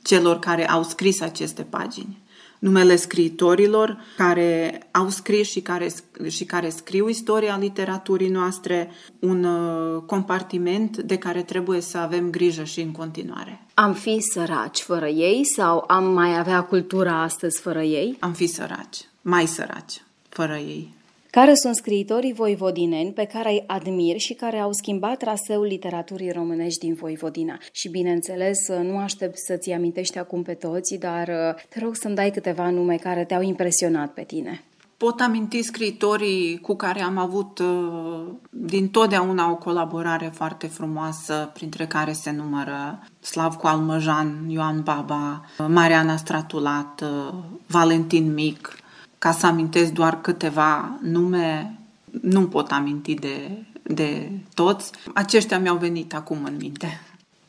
celor 0.03 0.39
care 0.39 0.69
au 0.69 0.83
scris 0.83 1.21
aceste 1.21 1.61
pagini. 1.61 2.23
Numele 2.59 2.95
scriitorilor 2.95 3.97
care 4.17 4.81
au 4.91 5.09
scris 5.09 5.49
și 5.49 5.61
care, 5.61 5.93
și 6.27 6.45
care 6.45 6.69
scriu 6.69 7.09
istoria 7.09 7.57
literaturii 7.57 8.29
noastre, 8.29 8.89
un 9.19 9.43
uh, 9.43 10.01
compartiment 10.05 10.97
de 10.97 11.17
care 11.17 11.41
trebuie 11.41 11.81
să 11.81 11.97
avem 11.97 12.29
grijă 12.29 12.63
și 12.63 12.81
în 12.81 12.91
continuare. 12.91 13.65
Am 13.73 13.93
fi 13.93 14.19
săraci 14.19 14.79
fără 14.79 15.07
ei 15.07 15.45
sau 15.45 15.83
am 15.87 16.13
mai 16.13 16.37
avea 16.37 16.63
cultura 16.63 17.21
astăzi 17.21 17.61
fără 17.61 17.81
ei? 17.81 18.17
Am 18.19 18.33
fi 18.33 18.47
săraci, 18.47 19.07
mai 19.21 19.45
săraci 19.45 20.03
fără 20.29 20.55
ei. 20.55 20.93
Care 21.39 21.53
sunt 21.53 21.75
scriitorii 21.75 22.33
voivodineni 22.33 23.11
pe 23.11 23.25
care 23.25 23.51
îi 23.51 23.63
admir 23.67 24.19
și 24.19 24.33
care 24.33 24.57
au 24.57 24.71
schimbat 24.71 25.17
traseul 25.17 25.65
literaturii 25.65 26.31
românești 26.31 26.79
din 26.79 26.93
Voivodina? 26.93 27.57
Și 27.71 27.89
bineînțeles, 27.89 28.57
nu 28.67 28.97
aștept 28.97 29.37
să-ți 29.37 29.71
amintești 29.71 30.17
acum 30.17 30.43
pe 30.43 30.53
toți, 30.53 30.95
dar 30.95 31.27
uh, 31.27 31.63
te 31.69 31.79
rog 31.79 31.95
să-mi 31.95 32.15
dai 32.15 32.31
câteva 32.31 32.69
nume 32.69 32.95
care 32.95 33.25
te-au 33.25 33.41
impresionat 33.41 34.13
pe 34.13 34.23
tine. 34.23 34.63
Pot 34.97 35.19
aminti 35.19 35.61
scriitorii 35.61 36.59
cu 36.59 36.75
care 36.75 37.01
am 37.01 37.17
avut 37.17 37.59
uh, 37.59 38.33
din 38.49 38.89
totdeauna 38.89 39.51
o 39.51 39.55
colaborare 39.55 40.31
foarte 40.33 40.67
frumoasă, 40.67 41.49
printre 41.53 41.85
care 41.85 42.11
se 42.11 42.31
numără 42.31 43.03
Slavcu 43.19 43.67
Almăjan, 43.67 44.45
Ioan 44.47 44.81
Baba, 44.83 45.45
Mariana 45.67 46.15
Stratulat, 46.15 47.01
uh, 47.01 47.33
Valentin 47.67 48.33
Mic, 48.33 48.83
ca 49.25 49.31
să 49.31 49.45
amintesc 49.45 49.91
doar 49.91 50.21
câteva 50.21 50.99
nume, 51.01 51.77
nu 52.21 52.47
pot 52.47 52.71
aminti 52.71 53.13
de, 53.13 53.51
de 53.83 54.29
toți. 54.53 54.91
Aceștia 55.13 55.59
mi-au 55.59 55.77
venit 55.77 56.13
acum 56.13 56.43
în 56.43 56.55
minte. 56.59 57.01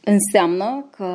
Înseamnă 0.04 0.84
că 0.96 1.06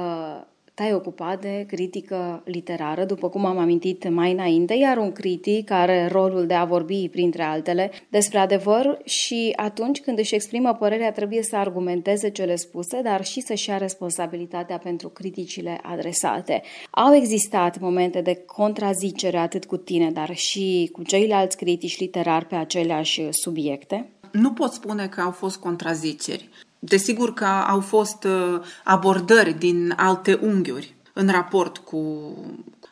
te-ai 0.81 0.93
ocupat 0.93 1.41
de 1.41 1.65
critică 1.67 2.41
literară, 2.45 3.05
după 3.05 3.29
cum 3.29 3.45
am 3.45 3.57
amintit 3.57 4.09
mai 4.09 4.31
înainte, 4.31 4.73
iar 4.73 4.97
un 4.97 5.11
critic 5.11 5.71
are 5.71 6.07
rolul 6.11 6.45
de 6.45 6.53
a 6.53 6.65
vorbi, 6.65 7.09
printre 7.09 7.43
altele, 7.43 7.91
despre 8.09 8.38
adevăr 8.38 9.01
și 9.03 9.53
atunci 9.55 10.01
când 10.01 10.19
își 10.19 10.35
exprimă 10.35 10.73
părerea 10.73 11.11
trebuie 11.11 11.43
să 11.43 11.55
argumenteze 11.55 12.29
cele 12.29 12.55
spuse, 12.55 13.01
dar 13.01 13.25
și 13.25 13.41
să-și 13.41 13.69
ia 13.69 13.77
responsabilitatea 13.77 14.77
pentru 14.77 15.09
criticile 15.09 15.79
adresate. 15.83 16.61
Au 16.91 17.13
existat 17.13 17.79
momente 17.79 18.21
de 18.21 18.43
contrazicere 18.45 19.38
atât 19.38 19.65
cu 19.65 19.77
tine, 19.77 20.11
dar 20.11 20.35
și 20.35 20.89
cu 20.91 21.03
ceilalți 21.03 21.57
critici 21.57 22.00
literari 22.00 22.45
pe 22.45 22.55
aceleași 22.55 23.27
subiecte? 23.31 24.09
Nu 24.31 24.51
pot 24.51 24.71
spune 24.71 25.07
că 25.07 25.21
au 25.21 25.31
fost 25.31 25.57
contraziceri. 25.57 26.50
Desigur 26.83 27.33
că 27.33 27.45
au 27.45 27.79
fost 27.79 28.23
uh, 28.23 28.61
abordări 28.83 29.53
din 29.53 29.93
alte 29.97 30.39
unghiuri 30.41 30.95
în 31.13 31.29
raport 31.29 31.77
cu 31.77 32.33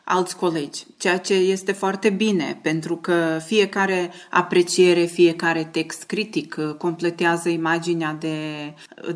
alți 0.04 0.36
colegi, 0.36 0.86
ceea 0.98 1.18
ce 1.18 1.34
este 1.34 1.72
foarte 1.72 2.10
bine, 2.10 2.58
pentru 2.62 2.96
că 2.96 3.38
fiecare 3.44 4.10
apreciere, 4.30 5.04
fiecare 5.04 5.64
text 5.64 6.02
critic 6.02 6.56
uh, 6.58 6.74
completează 6.74 7.48
imaginea 7.48 8.16
de, 8.20 8.38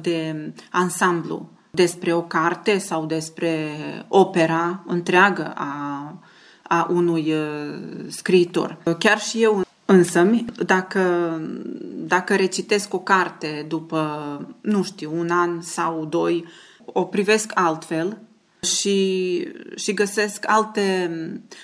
de 0.01 0.53
ansamblu 0.71 1.49
despre 1.71 2.13
o 2.13 2.23
carte 2.23 2.79
sau 2.79 3.07
despre 3.07 3.69
opera 4.09 4.85
întreagă 4.87 5.53
a, 5.55 6.15
a 6.63 6.87
unui 6.91 7.33
uh, 7.33 8.05
scriitor. 8.09 8.79
Chiar 8.99 9.19
și 9.19 9.43
eu 9.43 9.64
Însă, 9.87 10.31
dacă, 10.67 11.37
dacă 12.07 12.35
recitesc 12.35 12.95
o 12.95 12.99
carte 12.99 13.65
după, 13.69 14.57
nu 14.61 14.83
știu, 14.83 15.11
un 15.19 15.31
an 15.31 15.61
sau 15.61 16.05
doi, 16.05 16.45
o 16.85 17.05
privesc 17.05 17.51
altfel 17.55 18.19
și, 18.65 19.49
și 19.75 19.95
găsesc 19.95 20.45
alte, 20.47 21.11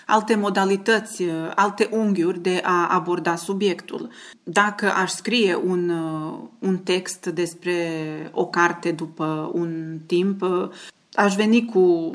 alte 0.06 0.34
modalități, 0.34 1.24
alte 1.54 1.88
unghiuri 1.92 2.40
de 2.40 2.60
a 2.64 2.86
aborda 2.86 3.36
subiectul. 3.36 4.10
Dacă 4.42 4.92
aș 4.92 5.10
scrie 5.10 5.54
un, 5.54 5.88
un 6.58 6.78
text 6.78 7.26
despre 7.26 7.76
o 8.32 8.46
carte 8.46 8.90
după 8.90 9.50
un 9.54 9.98
timp, 10.06 10.44
aș 11.12 11.34
veni 11.34 11.64
cu, 11.64 12.10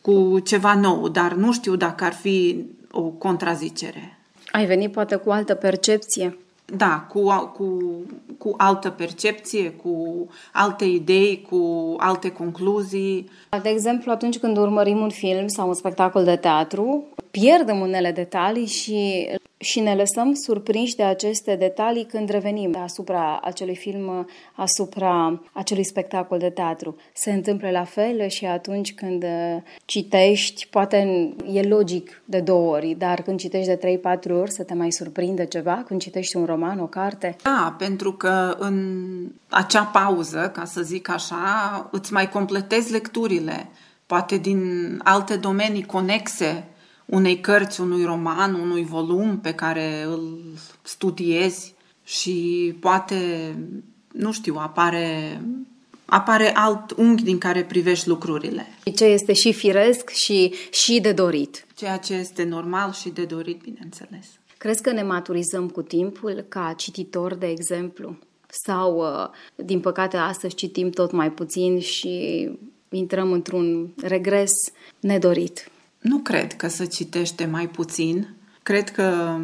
cu 0.00 0.38
ceva 0.38 0.74
nou, 0.74 1.08
dar 1.08 1.32
nu 1.32 1.52
știu 1.52 1.76
dacă 1.76 2.04
ar 2.04 2.12
fi 2.12 2.64
o 2.90 3.02
contrazicere. 3.02 4.15
Ai 4.56 4.66
venit 4.66 4.92
poate 4.92 5.16
cu 5.16 5.30
altă 5.30 5.54
percepție. 5.54 6.38
Da, 6.76 7.06
cu, 7.08 7.50
cu, 7.56 7.78
cu 8.38 8.54
altă 8.56 8.90
percepție, 8.90 9.70
cu 9.70 10.26
alte 10.52 10.84
idei, 10.84 11.46
cu 11.50 11.94
alte 11.98 12.30
concluzii. 12.30 13.30
De 13.62 13.68
exemplu, 13.68 14.10
atunci 14.10 14.38
când 14.38 14.56
urmărim 14.56 14.98
un 14.98 15.10
film 15.10 15.46
sau 15.46 15.68
un 15.68 15.74
spectacol 15.74 16.24
de 16.24 16.36
teatru, 16.36 17.04
pierdem 17.30 17.80
unele 17.80 18.10
detalii 18.12 18.66
și 18.66 19.28
și 19.58 19.80
ne 19.80 19.94
lăsăm 19.94 20.34
surprinși 20.34 20.96
de 20.96 21.02
aceste 21.02 21.54
detalii 21.54 22.04
când 22.04 22.28
revenim 22.28 22.76
asupra 22.76 23.40
acelui 23.42 23.76
film, 23.76 24.28
asupra 24.54 25.42
acelui 25.52 25.84
spectacol 25.84 26.38
de 26.38 26.50
teatru. 26.50 26.96
Se 27.14 27.32
întâmplă 27.32 27.70
la 27.70 27.84
fel 27.84 28.28
și 28.28 28.44
atunci 28.44 28.94
când 28.94 29.22
uh, 29.22 29.62
citești, 29.84 30.66
poate 30.70 31.28
e 31.52 31.62
logic 31.62 32.22
de 32.24 32.40
două 32.40 32.74
ori, 32.74 32.94
dar 32.98 33.22
când 33.22 33.38
citești 33.38 33.74
de 33.74 34.00
3-4 34.28 34.30
ori 34.30 34.50
să 34.50 34.62
te 34.62 34.74
mai 34.74 34.92
surprinde 34.92 35.46
ceva, 35.46 35.82
când 35.86 36.00
citești 36.00 36.36
un 36.36 36.44
roman, 36.44 36.78
o 36.78 36.86
carte? 36.86 37.36
Da, 37.42 37.74
pentru 37.78 38.12
că 38.12 38.56
în 38.58 39.06
acea 39.48 39.84
pauză, 39.84 40.50
ca 40.54 40.64
să 40.64 40.82
zic 40.82 41.08
așa, 41.08 41.88
îți 41.92 42.12
mai 42.12 42.28
completezi 42.28 42.92
lecturile, 42.92 43.68
poate 44.06 44.36
din 44.36 44.60
alte 45.04 45.36
domenii 45.36 45.84
conexe 45.84 46.64
unei 47.06 47.40
cărți, 47.40 47.80
unui 47.80 48.04
roman, 48.04 48.54
unui 48.54 48.84
volum 48.84 49.38
pe 49.38 49.52
care 49.52 50.02
îl 50.02 50.38
studiezi 50.82 51.74
și 52.04 52.74
poate, 52.80 53.16
nu 54.12 54.32
știu, 54.32 54.54
apare 54.58 55.40
apare 56.06 56.54
alt 56.54 56.90
unghi 56.96 57.22
din 57.22 57.38
care 57.38 57.64
privești 57.64 58.08
lucrurile. 58.08 58.66
Ce 58.94 59.04
este 59.04 59.32
și 59.32 59.52
firesc 59.52 60.10
și, 60.10 60.54
și 60.70 61.00
de 61.00 61.12
dorit. 61.12 61.66
Ceea 61.74 61.96
ce 61.96 62.14
este 62.14 62.44
normal 62.44 62.92
și 62.92 63.08
de 63.08 63.24
dorit, 63.24 63.60
bineînțeles. 63.62 64.26
Crezi 64.58 64.82
că 64.82 64.92
ne 64.92 65.02
maturizăm 65.02 65.68
cu 65.68 65.82
timpul 65.82 66.44
ca 66.48 66.74
cititor, 66.76 67.34
de 67.34 67.46
exemplu? 67.46 68.16
Sau, 68.46 68.98
uh, 68.98 69.28
din 69.64 69.80
păcate, 69.80 70.16
astăzi 70.16 70.54
citim 70.54 70.90
tot 70.90 71.12
mai 71.12 71.30
puțin 71.30 71.80
și 71.80 72.48
intrăm 72.88 73.32
într-un 73.32 73.92
regres 74.02 74.52
nedorit? 75.00 75.70
Nu 76.06 76.18
cred 76.18 76.52
că 76.52 76.68
se 76.68 76.84
citește 76.84 77.46
mai 77.46 77.68
puțin. 77.68 78.28
Cred 78.62 78.90
că 78.90 79.38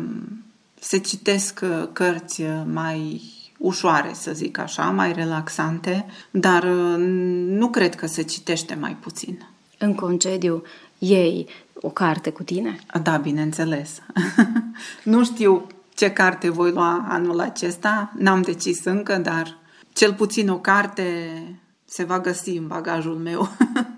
se 0.81 0.99
citesc 0.99 1.61
uh, 1.63 1.89
cărți 1.93 2.43
uh, 2.43 2.63
mai 2.73 3.23
ușoare, 3.59 4.11
să 4.15 4.33
zic 4.33 4.59
așa, 4.59 4.91
mai 4.91 5.13
relaxante, 5.13 6.07
dar 6.31 6.65
nu 7.47 7.69
cred 7.69 7.95
că 7.95 8.07
se 8.07 8.23
citește 8.23 8.75
mai 8.75 8.97
puțin. 9.01 9.49
În 9.79 9.95
concediu, 9.95 10.63
ei 10.99 11.49
o 11.75 11.89
carte 11.89 12.31
cu 12.31 12.43
tine? 12.43 12.79
Da, 13.03 13.17
bineînțeles. 13.17 14.03
nu 15.05 15.25
știu 15.25 15.67
ce 15.95 16.11
carte 16.11 16.51
voi 16.51 16.71
lua 16.71 17.07
anul 17.09 17.41
acesta, 17.41 18.13
n-am 18.19 18.43
decis 18.43 18.85
încă, 18.85 19.17
dar 19.17 19.57
cel 19.93 20.15
puțin 20.15 20.49
o 20.49 20.59
carte 20.59 21.33
se 21.85 22.05
va 22.05 22.21
găsi 22.21 22.51
în 22.51 22.67
bagajul 22.67 23.17
meu. 23.17 23.49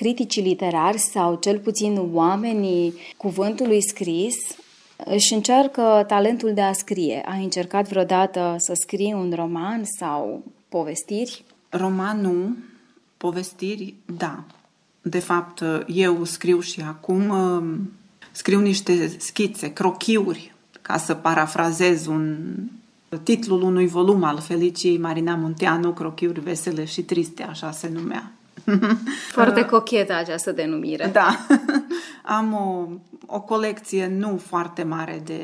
Criticii 0.00 0.42
literari 0.42 0.98
sau 0.98 1.36
cel 1.40 1.58
puțin 1.58 2.08
oamenii 2.12 2.94
cuvântului 3.16 3.82
scris 3.82 4.34
își 5.04 5.34
încearcă 5.34 6.04
talentul 6.06 6.54
de 6.54 6.60
a 6.60 6.72
scrie. 6.72 7.22
Ai 7.24 7.42
încercat 7.42 7.88
vreodată 7.88 8.54
să 8.58 8.72
scrii 8.74 9.12
un 9.12 9.32
roman 9.34 9.82
sau 9.98 10.44
povestiri? 10.68 11.44
Romanul, 11.68 12.56
povestiri, 13.16 13.94
da. 14.18 14.44
De 15.02 15.18
fapt, 15.18 15.62
eu 15.86 16.24
scriu 16.24 16.60
și 16.60 16.80
acum, 16.80 17.28
um, 17.28 17.92
scriu 18.30 18.60
niște 18.60 19.14
schițe, 19.18 19.72
crochiuri, 19.72 20.54
ca 20.82 20.96
să 20.96 21.14
parafrazez 21.14 22.06
un 22.06 22.36
titlul 23.22 23.62
unui 23.62 23.86
volum 23.86 24.22
al 24.22 24.38
Feliciei 24.38 24.98
Marina 24.98 25.34
Munteanu, 25.34 25.92
Crochiuri 25.92 26.40
vesele 26.40 26.84
și 26.84 27.02
triste, 27.02 27.42
așa 27.42 27.70
se 27.70 27.88
numea. 27.88 28.32
Foarte 29.38 29.64
cochetă 29.64 30.14
această 30.14 30.52
denumire. 30.52 31.10
Da. 31.12 31.46
Am 32.38 32.52
o, 32.52 32.86
o 33.26 33.40
colecție 33.40 34.12
nu 34.18 34.40
foarte 34.46 34.82
mare 34.82 35.22
de 35.24 35.40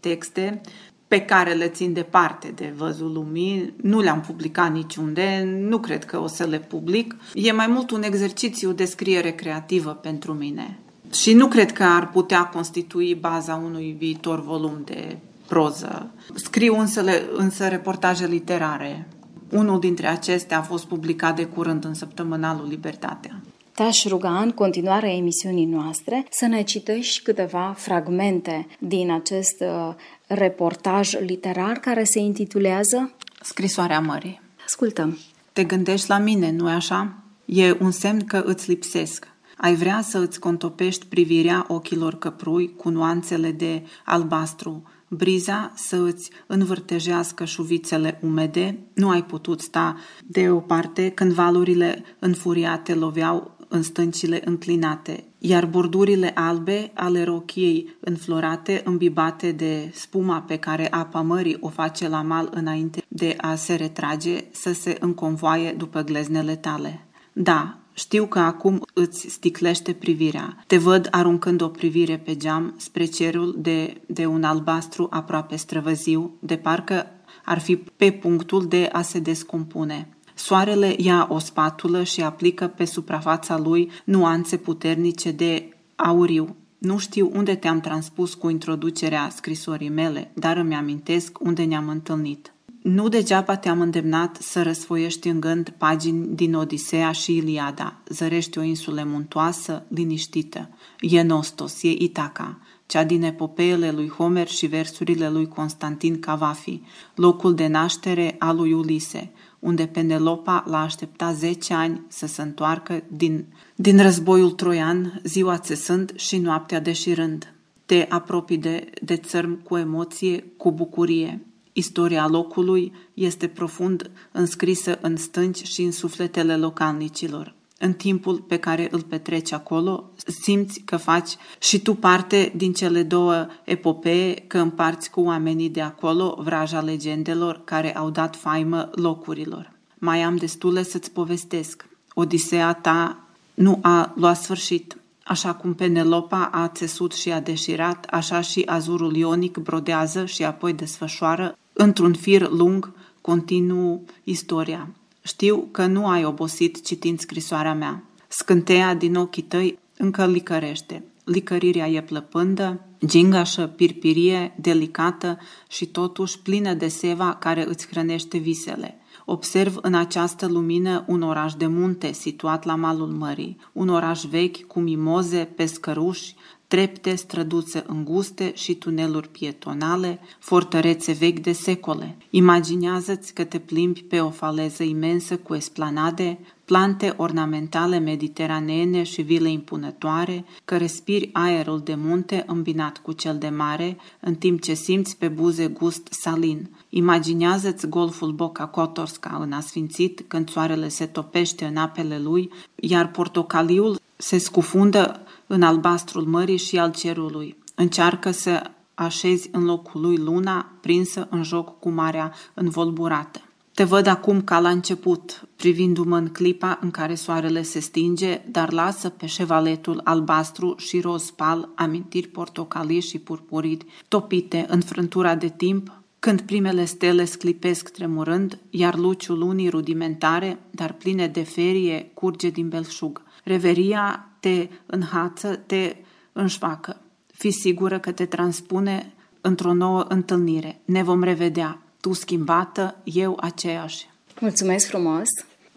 texte 0.00 0.60
pe 1.08 1.20
care 1.20 1.52
le 1.52 1.68
țin 1.68 1.92
departe 1.92 2.52
de 2.54 2.72
văzul 2.76 3.12
lumii, 3.12 3.74
nu 3.82 4.00
le-am 4.00 4.20
publicat 4.20 4.72
niciunde, 4.72 5.48
nu 5.60 5.78
cred 5.78 6.04
că 6.04 6.20
o 6.20 6.26
să 6.26 6.44
le 6.44 6.58
public. 6.58 7.16
E 7.34 7.52
mai 7.52 7.66
mult 7.66 7.90
un 7.90 8.02
exercițiu 8.02 8.72
de 8.72 8.84
scriere 8.84 9.30
creativă 9.30 9.90
pentru 9.90 10.32
mine. 10.32 10.78
Și 11.12 11.32
nu 11.32 11.48
cred 11.48 11.72
că 11.72 11.82
ar 11.82 12.10
putea 12.10 12.44
constitui 12.44 13.14
baza 13.14 13.54
unui 13.64 13.96
viitor 13.98 14.42
volum 14.42 14.82
de 14.84 15.16
proză. 15.46 16.10
Scriu 16.34 16.78
însă, 16.78 17.04
însă 17.36 17.68
reportaje 17.68 18.26
literare. 18.26 19.08
Unul 19.54 19.78
dintre 19.78 20.06
acestea 20.06 20.58
a 20.58 20.62
fost 20.62 20.84
publicat 20.84 21.36
de 21.36 21.44
curând 21.44 21.84
în 21.84 21.94
săptămânalul 21.94 22.66
Libertatea. 22.68 23.40
Te-aș 23.72 24.04
ruga 24.06 24.40
în 24.40 24.50
continuarea 24.50 25.14
emisiunii 25.14 25.64
noastre 25.64 26.26
să 26.30 26.46
ne 26.46 26.62
citești 26.62 27.22
câteva 27.22 27.74
fragmente 27.76 28.66
din 28.78 29.10
acest 29.10 29.60
uh, 29.60 29.94
reportaj 30.26 31.12
literar 31.20 31.76
care 31.76 32.04
se 32.04 32.18
intitulează 32.18 33.14
Scrisoarea 33.40 34.00
mării. 34.00 34.40
Ascultăm. 34.64 35.18
Te 35.52 35.64
gândești 35.64 36.08
la 36.08 36.18
mine, 36.18 36.50
nu-i 36.50 36.72
așa? 36.72 37.14
E 37.44 37.76
un 37.80 37.90
semn 37.90 38.24
că 38.24 38.42
îți 38.46 38.68
lipsesc. 38.68 39.28
Ai 39.56 39.74
vrea 39.74 40.00
să 40.02 40.18
îți 40.18 40.40
contopești 40.40 41.06
privirea 41.06 41.64
ochilor 41.68 42.18
căprui 42.18 42.74
cu 42.76 42.88
nuanțele 42.88 43.50
de 43.50 43.82
albastru, 44.04 44.82
briza 45.16 45.72
să 45.76 45.96
îți 45.96 46.30
învârtejească 46.46 47.44
șuvițele 47.44 48.18
umede, 48.22 48.78
nu 48.94 49.10
ai 49.10 49.24
putut 49.24 49.60
sta 49.60 49.96
deoparte 50.26 51.10
când 51.10 51.32
valurile 51.32 52.04
înfuriate 52.18 52.94
loveau 52.94 53.56
în 53.68 53.82
stâncile 53.82 54.40
înclinate, 54.44 55.24
iar 55.38 55.66
bordurile 55.66 56.30
albe 56.34 56.90
ale 56.94 57.24
rochiei 57.24 57.96
înflorate, 58.00 58.80
îmbibate 58.84 59.52
de 59.52 59.90
spuma 59.94 60.40
pe 60.40 60.56
care 60.56 60.92
apa 60.92 61.20
mării 61.20 61.56
o 61.60 61.68
face 61.68 62.08
la 62.08 62.22
mal 62.22 62.48
înainte 62.52 63.02
de 63.08 63.34
a 63.36 63.54
se 63.54 63.74
retrage, 63.74 64.44
să 64.50 64.72
se 64.72 64.96
înconvoaie 65.00 65.72
după 65.72 66.02
gleznele 66.02 66.56
tale. 66.56 67.06
Da, 67.32 67.78
știu 67.94 68.26
că 68.26 68.38
acum 68.38 68.86
îți 68.92 69.28
sticlește 69.28 69.92
privirea. 69.92 70.64
Te 70.66 70.76
văd 70.76 71.08
aruncând 71.10 71.60
o 71.60 71.68
privire 71.68 72.18
pe 72.18 72.36
geam 72.36 72.74
spre 72.76 73.04
cerul 73.04 73.54
de, 73.58 74.00
de 74.06 74.26
un 74.26 74.44
albastru 74.44 75.06
aproape 75.10 75.56
străvăziu, 75.56 76.34
de 76.38 76.56
parcă 76.56 77.06
ar 77.44 77.58
fi 77.58 77.76
pe 77.76 78.10
punctul 78.10 78.66
de 78.66 78.88
a 78.92 79.02
se 79.02 79.18
descompune. 79.18 80.08
Soarele 80.34 80.94
ia 80.98 81.26
o 81.30 81.38
spatulă 81.38 82.02
și 82.02 82.22
aplică 82.22 82.66
pe 82.66 82.84
suprafața 82.84 83.58
lui 83.58 83.90
nuanțe 84.04 84.56
puternice 84.56 85.30
de 85.30 85.68
auriu. 85.96 86.56
Nu 86.78 86.98
știu 86.98 87.30
unde 87.34 87.54
te-am 87.54 87.80
transpus 87.80 88.34
cu 88.34 88.48
introducerea 88.48 89.28
scrisorii 89.36 89.88
mele, 89.88 90.30
dar 90.34 90.56
îmi 90.56 90.74
amintesc 90.74 91.38
unde 91.40 91.64
ne-am 91.64 91.88
întâlnit. 91.88 92.53
Nu 92.84 93.08
degeaba 93.08 93.56
te-am 93.56 93.80
îndemnat 93.80 94.36
să 94.40 94.62
răsfoiești 94.62 95.28
în 95.28 95.40
gând 95.40 95.74
pagini 95.78 96.26
din 96.34 96.54
Odiseea 96.54 97.12
și 97.12 97.36
Iliada, 97.36 97.96
zărești 98.08 98.58
o 98.58 98.62
insulă 98.62 99.02
muntoasă, 99.06 99.84
liniștită. 99.88 100.68
E 101.00 101.22
Nostos, 101.22 101.82
e 101.82 101.88
Itaca, 101.88 102.58
cea 102.86 103.04
din 103.04 103.22
epopeele 103.22 103.90
lui 103.90 104.08
Homer 104.08 104.48
și 104.48 104.66
versurile 104.66 105.30
lui 105.30 105.48
Constantin 105.48 106.20
Cavafi, 106.20 106.80
locul 107.14 107.54
de 107.54 107.66
naștere 107.66 108.36
al 108.38 108.56
lui 108.56 108.72
Ulise, 108.72 109.32
unde 109.58 109.86
Penelopa 109.86 110.64
l-a 110.66 110.82
așteptat 110.82 111.34
10 111.34 111.74
ani 111.74 112.00
să 112.08 112.26
se 112.26 112.42
întoarcă 112.42 113.02
din, 113.08 113.46
din 113.74 114.02
războiul 114.02 114.50
troian, 114.50 115.20
ziua 115.22 115.58
țesând 115.58 116.12
și 116.16 116.38
noaptea 116.38 116.80
deșirând. 116.80 117.54
Te 117.86 118.06
apropii 118.08 118.58
de, 118.58 118.90
de 119.02 119.16
țărm 119.16 119.62
cu 119.62 119.76
emoție, 119.76 120.44
cu 120.56 120.72
bucurie. 120.72 121.40
Istoria 121.76 122.26
locului 122.26 122.92
este 123.14 123.48
profund 123.48 124.10
înscrisă 124.32 124.98
în 125.00 125.16
stânci 125.16 125.62
și 125.62 125.82
în 125.82 125.92
sufletele 125.92 126.56
localnicilor 126.56 127.54
în 127.78 127.92
timpul 127.92 128.36
pe 128.36 128.56
care 128.56 128.88
îl 128.90 129.02
petreci 129.02 129.52
acolo, 129.52 130.10
simți 130.42 130.80
că 130.80 130.96
faci 130.96 131.36
și 131.58 131.78
tu 131.78 131.94
parte 131.94 132.52
din 132.56 132.72
cele 132.72 133.02
două 133.02 133.46
epopee, 133.64 134.34
că 134.34 134.58
împarți 134.58 135.10
cu 135.10 135.20
oamenii 135.20 135.68
de 135.70 135.80
acolo 135.80 136.38
vraja 136.38 136.80
legendelor 136.80 137.60
care 137.64 137.96
au 137.96 138.10
dat 138.10 138.36
faimă 138.36 138.90
locurilor. 138.94 139.72
Mai 139.98 140.22
am 140.22 140.36
destule 140.36 140.82
să-ți 140.82 141.10
povestesc. 141.10 141.86
Odiseea 142.14 142.72
ta 142.72 143.18
nu 143.54 143.78
a 143.82 144.12
luat 144.16 144.36
sfârșit. 144.36 144.96
Așa 145.24 145.54
cum 145.54 145.74
Penelopa 145.74 146.44
a 146.52 146.68
țesut 146.68 147.12
și 147.12 147.32
a 147.32 147.40
deșirat, 147.40 148.04
așa 148.10 148.40
și 148.40 148.62
azurul 148.66 149.16
ionic 149.16 149.56
brodează 149.56 150.24
și 150.24 150.44
apoi 150.44 150.72
desfășoară 150.72 151.56
într-un 151.74 152.12
fir 152.12 152.50
lung, 152.50 152.92
continuu 153.20 154.04
istoria. 154.24 154.88
Știu 155.22 155.68
că 155.70 155.86
nu 155.86 156.06
ai 156.06 156.24
obosit 156.24 156.84
citind 156.84 157.18
scrisoarea 157.18 157.74
mea. 157.74 158.02
Scânteia 158.28 158.94
din 158.94 159.16
ochii 159.16 159.42
tăi 159.42 159.78
încă 159.96 160.26
licărește. 160.26 161.04
Licărirea 161.24 161.88
e 161.88 162.02
plăpândă, 162.02 162.80
gingașă, 163.06 163.66
pirpirie, 163.66 164.54
delicată 164.60 165.38
și 165.68 165.86
totuși 165.86 166.38
plină 166.38 166.74
de 166.74 166.88
seva 166.88 167.34
care 167.34 167.68
îți 167.68 167.86
hrănește 167.88 168.38
visele. 168.38 168.98
Observ 169.24 169.78
în 169.82 169.94
această 169.94 170.46
lumină 170.46 171.04
un 171.06 171.22
oraș 171.22 171.54
de 171.54 171.66
munte 171.66 172.12
situat 172.12 172.64
la 172.64 172.74
malul 172.74 173.08
mării, 173.08 173.56
un 173.72 173.88
oraș 173.88 174.22
vechi 174.22 174.66
cu 174.66 174.80
mimoze, 174.80 175.48
pescăruși, 175.56 176.34
trepte, 176.66 177.14
străduțe 177.14 177.84
înguste 177.86 178.52
și 178.54 178.74
tuneluri 178.74 179.28
pietonale, 179.28 180.20
fortărețe 180.38 181.12
vechi 181.12 181.38
de 181.38 181.52
secole. 181.52 182.16
Imaginează-ți 182.30 183.34
că 183.34 183.44
te 183.44 183.58
plimbi 183.58 184.02
pe 184.02 184.20
o 184.20 184.30
faleză 184.30 184.82
imensă 184.82 185.36
cu 185.36 185.54
esplanade, 185.54 186.38
plante 186.64 187.14
ornamentale 187.16 187.98
mediteraneene 187.98 189.02
și 189.02 189.22
vile 189.22 189.50
impunătoare, 189.50 190.44
că 190.64 190.76
respiri 190.76 191.30
aerul 191.32 191.80
de 191.80 191.94
munte 191.94 192.44
îmbinat 192.46 192.98
cu 192.98 193.12
cel 193.12 193.38
de 193.38 193.48
mare, 193.48 193.96
în 194.20 194.34
timp 194.34 194.62
ce 194.62 194.74
simți 194.74 195.16
pe 195.16 195.28
buze 195.28 195.66
gust 195.66 196.06
salin. 196.10 196.70
Imaginează-ți 196.88 197.88
golful 197.88 198.32
Boca 198.32 198.66
Kotorska 198.66 199.38
în 199.40 199.52
asfințit 199.52 200.24
când 200.26 200.50
soarele 200.50 200.88
se 200.88 201.06
topește 201.06 201.64
în 201.64 201.76
apele 201.76 202.18
lui, 202.18 202.50
iar 202.74 203.10
portocaliul 203.10 204.00
se 204.16 204.38
scufundă 204.38 205.23
în 205.46 205.62
albastrul 205.62 206.24
mării 206.24 206.56
și 206.56 206.78
al 206.78 206.92
cerului. 206.92 207.56
Încearcă 207.74 208.30
să 208.30 208.62
așezi 208.94 209.48
în 209.52 209.64
locul 209.64 210.00
lui 210.00 210.16
luna 210.16 210.72
prinsă 210.80 211.26
în 211.30 211.42
joc 211.42 211.78
cu 211.78 211.90
marea 211.90 212.32
învolburată. 212.54 213.40
Te 213.74 213.84
văd 213.84 214.06
acum 214.06 214.42
ca 214.42 214.60
la 214.60 214.68
început, 214.68 215.48
privindu-mă 215.56 216.16
în 216.16 216.28
clipa 216.28 216.78
în 216.80 216.90
care 216.90 217.14
soarele 217.14 217.62
se 217.62 217.80
stinge, 217.80 218.40
dar 218.50 218.72
lasă 218.72 219.08
pe 219.08 219.26
șevaletul 219.26 220.00
albastru 220.04 220.74
și 220.78 221.00
roz 221.00 221.30
pal 221.30 221.68
amintiri 221.74 222.28
portocalii 222.28 223.00
și 223.00 223.18
purpurii, 223.18 223.78
topite 224.08 224.66
în 224.68 224.80
frântura 224.80 225.34
de 225.34 225.48
timp, 225.48 225.92
când 226.18 226.40
primele 226.40 226.84
stele 226.84 227.24
sclipesc 227.24 227.88
tremurând, 227.88 228.58
iar 228.70 228.96
luciul 228.96 229.38
lunii 229.38 229.68
rudimentare, 229.68 230.58
dar 230.70 230.92
pline 230.92 231.26
de 231.26 231.42
ferie, 231.42 232.10
curge 232.14 232.48
din 232.48 232.68
belșug. 232.68 233.22
Reveria 233.44 234.28
te 234.44 234.68
înhață, 234.86 235.62
te 235.66 235.96
înșfacă. 236.32 237.00
Fii 237.34 237.52
sigură 237.52 237.98
că 237.98 238.12
te 238.12 238.26
transpune 238.26 239.12
într-o 239.40 239.72
nouă 239.72 240.04
întâlnire. 240.08 240.80
Ne 240.84 241.02
vom 241.02 241.22
revedea. 241.22 241.82
Tu 242.00 242.12
schimbată, 242.12 242.96
eu 243.04 243.38
aceeași. 243.40 244.08
Mulțumesc 244.40 244.86
frumos! 244.86 245.28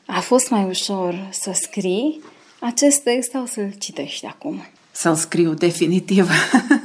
A 0.06 0.20
fost 0.20 0.50
mai 0.50 0.64
ușor 0.64 1.30
să 1.32 1.52
scrii 1.54 2.22
acest 2.60 3.04
text 3.04 3.30
sau 3.30 3.46
să-l 3.46 3.74
citești 3.80 4.26
acum? 4.26 4.66
Să-l 4.92 5.16
scriu, 5.16 5.54
definitiv. 5.54 6.30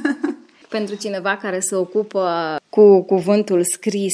Pentru 0.69 0.95
cineva 0.95 1.37
care 1.37 1.59
se 1.59 1.75
ocupă 1.75 2.55
cu 2.69 3.01
cuvântul 3.01 3.63
scris, 3.63 4.13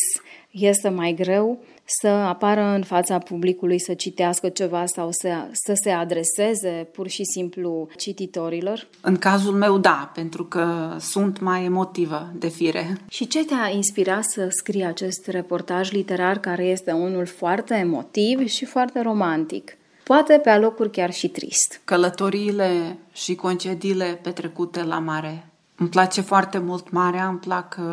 este 0.51 0.89
mai 0.89 1.13
greu 1.13 1.63
să 2.01 2.07
apară 2.07 2.61
în 2.61 2.83
fața 2.83 3.17
publicului, 3.17 3.79
să 3.79 3.93
citească 3.93 4.49
ceva 4.49 4.85
sau 4.85 5.07
să, 5.11 5.47
să 5.51 5.73
se 5.83 5.89
adreseze 5.89 6.87
pur 6.91 7.07
și 7.07 7.23
simplu 7.23 7.87
cititorilor? 7.97 8.87
În 9.01 9.17
cazul 9.17 9.53
meu, 9.53 9.77
da, 9.77 10.11
pentru 10.13 10.45
că 10.45 10.95
sunt 10.99 11.39
mai 11.39 11.63
emotivă 11.63 12.31
de 12.35 12.47
fire. 12.47 12.97
Și 13.09 13.27
ce 13.27 13.45
te-a 13.45 13.69
inspirat 13.73 14.23
să 14.23 14.47
scrii 14.49 14.85
acest 14.85 15.27
reportaj 15.27 15.91
literar 15.91 16.39
care 16.39 16.63
este 16.63 16.91
unul 16.91 17.25
foarte 17.25 17.73
emotiv 17.73 18.47
și 18.47 18.65
foarte 18.65 19.01
romantic? 19.01 19.73
Poate 20.03 20.39
pe 20.43 20.49
alocuri 20.49 20.91
chiar 20.91 21.13
și 21.13 21.27
trist. 21.27 21.81
Călătoriile 21.85 22.97
și 23.11 23.35
concediile 23.35 24.19
petrecute 24.21 24.83
la 24.83 24.99
mare 24.99 25.48
îmi 25.79 25.89
place 25.89 26.21
foarte 26.21 26.57
mult 26.57 26.91
marea, 26.91 27.27
îmi 27.27 27.37
plac 27.37 27.77
uh, 27.79 27.85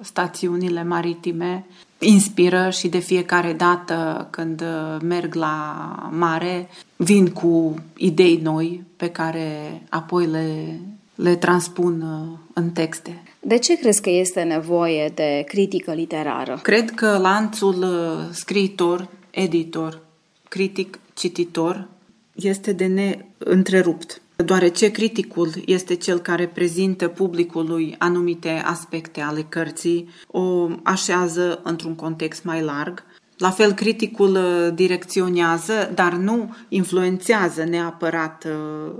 stațiunile 0.00 0.84
maritime. 0.84 1.66
Inspiră 1.98 2.70
și 2.70 2.88
de 2.88 2.98
fiecare 2.98 3.52
dată 3.52 4.26
când 4.30 4.60
uh, 4.60 5.00
merg 5.02 5.34
la 5.34 5.86
mare, 6.10 6.68
vin 6.96 7.30
cu 7.30 7.74
idei 7.96 8.40
noi 8.42 8.82
pe 8.96 9.10
care 9.10 9.80
apoi 9.88 10.26
le, 10.26 10.78
le 11.14 11.36
transpun 11.36 12.00
uh, 12.00 12.38
în 12.52 12.70
texte. 12.70 13.22
De 13.40 13.58
ce 13.58 13.78
crezi 13.78 14.02
că 14.02 14.10
este 14.10 14.42
nevoie 14.42 15.12
de 15.14 15.44
critică 15.46 15.92
literară? 15.92 16.58
Cred 16.62 16.90
că 16.90 17.18
lanțul 17.18 17.86
scriitor, 18.32 19.08
editor, 19.30 20.00
critic, 20.48 20.98
cititor 21.14 21.88
este 22.34 22.72
de 22.72 22.86
neîntrerupt 22.86 24.20
deoarece 24.44 24.90
criticul 24.90 25.50
este 25.64 25.94
cel 25.94 26.18
care 26.18 26.46
prezintă 26.46 27.08
publicului 27.08 27.94
anumite 27.98 28.62
aspecte 28.64 29.20
ale 29.20 29.42
cărții, 29.48 30.08
o 30.26 30.68
așează 30.82 31.60
într-un 31.62 31.94
context 31.94 32.44
mai 32.44 32.62
larg. 32.62 33.04
La 33.36 33.50
fel, 33.50 33.72
criticul 33.72 34.34
uh, 34.34 34.74
direcționează, 34.74 35.90
dar 35.94 36.12
nu 36.12 36.54
influențează 36.68 37.64
neapărat 37.64 38.44
uh, 38.44 38.92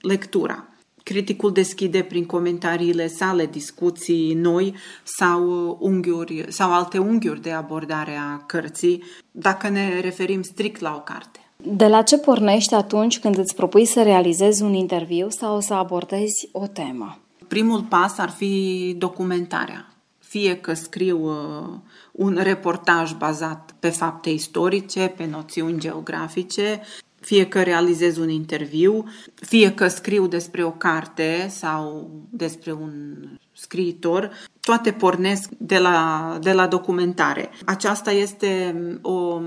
lectura. 0.00 0.68
Criticul 1.02 1.52
deschide 1.52 2.02
prin 2.02 2.26
comentariile 2.26 3.06
sale 3.06 3.46
discuții 3.46 4.34
noi 4.34 4.74
sau 5.02 5.68
uh, 5.68 5.76
unghiuri 5.78 6.44
sau 6.48 6.72
alte 6.72 6.98
unghiuri 6.98 7.42
de 7.42 7.50
abordare 7.50 8.16
a 8.16 8.36
cărții, 8.46 9.02
dacă 9.30 9.68
ne 9.68 10.00
referim 10.00 10.42
strict 10.42 10.80
la 10.80 10.94
o 10.94 11.00
carte. 11.00 11.49
De 11.64 11.86
la 11.86 12.02
ce 12.02 12.18
pornești 12.18 12.74
atunci 12.74 13.18
când 13.18 13.38
îți 13.38 13.54
propui 13.54 13.84
să 13.84 14.02
realizezi 14.02 14.62
un 14.62 14.74
interviu 14.74 15.28
sau 15.28 15.60
să 15.60 15.74
abordezi 15.74 16.48
o 16.52 16.66
temă? 16.66 17.18
Primul 17.48 17.82
pas 17.82 18.18
ar 18.18 18.30
fi 18.30 18.94
documentarea. 18.98 19.94
Fie 20.18 20.56
că 20.56 20.74
scriu 20.74 21.24
uh, 21.24 21.78
un 22.12 22.38
reportaj 22.42 23.12
bazat 23.12 23.74
pe 23.78 23.88
fapte 23.88 24.30
istorice, 24.30 25.12
pe 25.16 25.26
noțiuni 25.26 25.78
geografice, 25.78 26.80
fie 27.20 27.46
că 27.46 27.62
realizez 27.62 28.16
un 28.16 28.28
interviu, 28.28 29.04
fie 29.34 29.74
că 29.74 29.88
scriu 29.88 30.26
despre 30.26 30.64
o 30.64 30.70
carte 30.70 31.46
sau 31.48 32.10
despre 32.30 32.72
un 32.72 33.14
scriitor, 33.60 34.30
toate 34.60 34.92
pornesc 34.92 35.50
de 35.58 35.78
la, 35.78 36.38
de 36.40 36.52
la 36.52 36.66
documentare. 36.66 37.50
Aceasta 37.64 38.10
este 38.10 38.74
o 39.02 39.40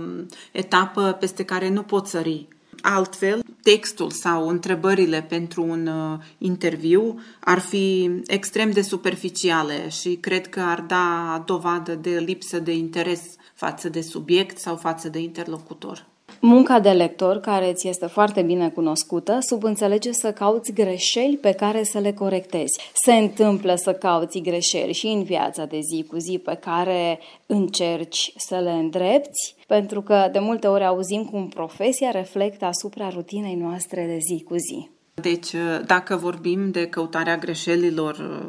etapă 0.52 1.18
peste 1.20 1.44
care 1.44 1.70
nu 1.70 1.82
pot 1.82 2.08
sări. 2.08 2.48
Altfel, 2.82 3.44
textul 3.62 4.10
sau 4.10 4.48
întrebările 4.48 5.22
pentru 5.22 5.64
un 5.64 5.88
uh, 5.88 6.20
interviu 6.38 7.20
ar 7.40 7.60
fi 7.60 8.10
extrem 8.28 8.72
de 8.72 8.82
superficiale 8.82 9.90
și 9.90 10.16
cred 10.16 10.48
că 10.48 10.60
ar 10.60 10.82
da 10.82 11.44
dovadă 11.46 11.96
de 11.96 12.20
lipsă 12.20 12.60
de 12.60 12.74
interes 12.74 13.36
față 13.54 13.90
de 13.90 14.02
subiect 14.02 14.58
sau 14.58 14.76
față 14.76 15.10
de 15.10 15.20
interlocutor. 15.20 16.06
Munca 16.46 16.80
de 16.80 16.90
lector, 16.90 17.40
care 17.40 17.74
ți 17.74 17.88
este 17.88 18.06
foarte 18.06 18.42
bine 18.42 18.70
cunoscută, 18.70 19.38
subînțelege 19.42 20.12
să 20.12 20.32
cauți 20.32 20.72
greșeli 20.72 21.38
pe 21.42 21.52
care 21.52 21.84
să 21.84 22.00
le 22.00 22.14
corectezi. 22.14 22.80
Se 22.94 23.14
întâmplă 23.14 23.76
să 23.76 23.94
cauți 23.94 24.40
greșeli 24.40 24.94
și 24.94 25.08
în 25.08 25.24
viața 25.24 25.66
de 25.66 25.80
zi 25.80 26.06
cu 26.10 26.18
zi 26.18 26.42
pe 26.44 26.56
care 26.56 27.20
încerci 27.46 28.34
să 28.38 28.56
le 28.56 28.72
îndrepți, 28.72 29.56
pentru 29.68 30.02
că 30.02 30.30
de 30.32 30.40
multe 30.40 30.68
ori 30.68 30.86
auzim 30.86 31.24
cum 31.24 31.48
profesia 31.48 32.12
reflectă 32.12 32.66
asupra 32.66 33.10
rutinei 33.10 33.56
noastre 33.56 34.06
de 34.06 34.18
zi 34.18 34.44
cu 34.44 34.56
zi. 34.56 34.90
Deci, 35.14 35.52
dacă 35.86 36.16
vorbim 36.16 36.72
de 36.72 36.88
căutarea 36.88 37.38
greșelilor 37.38 38.44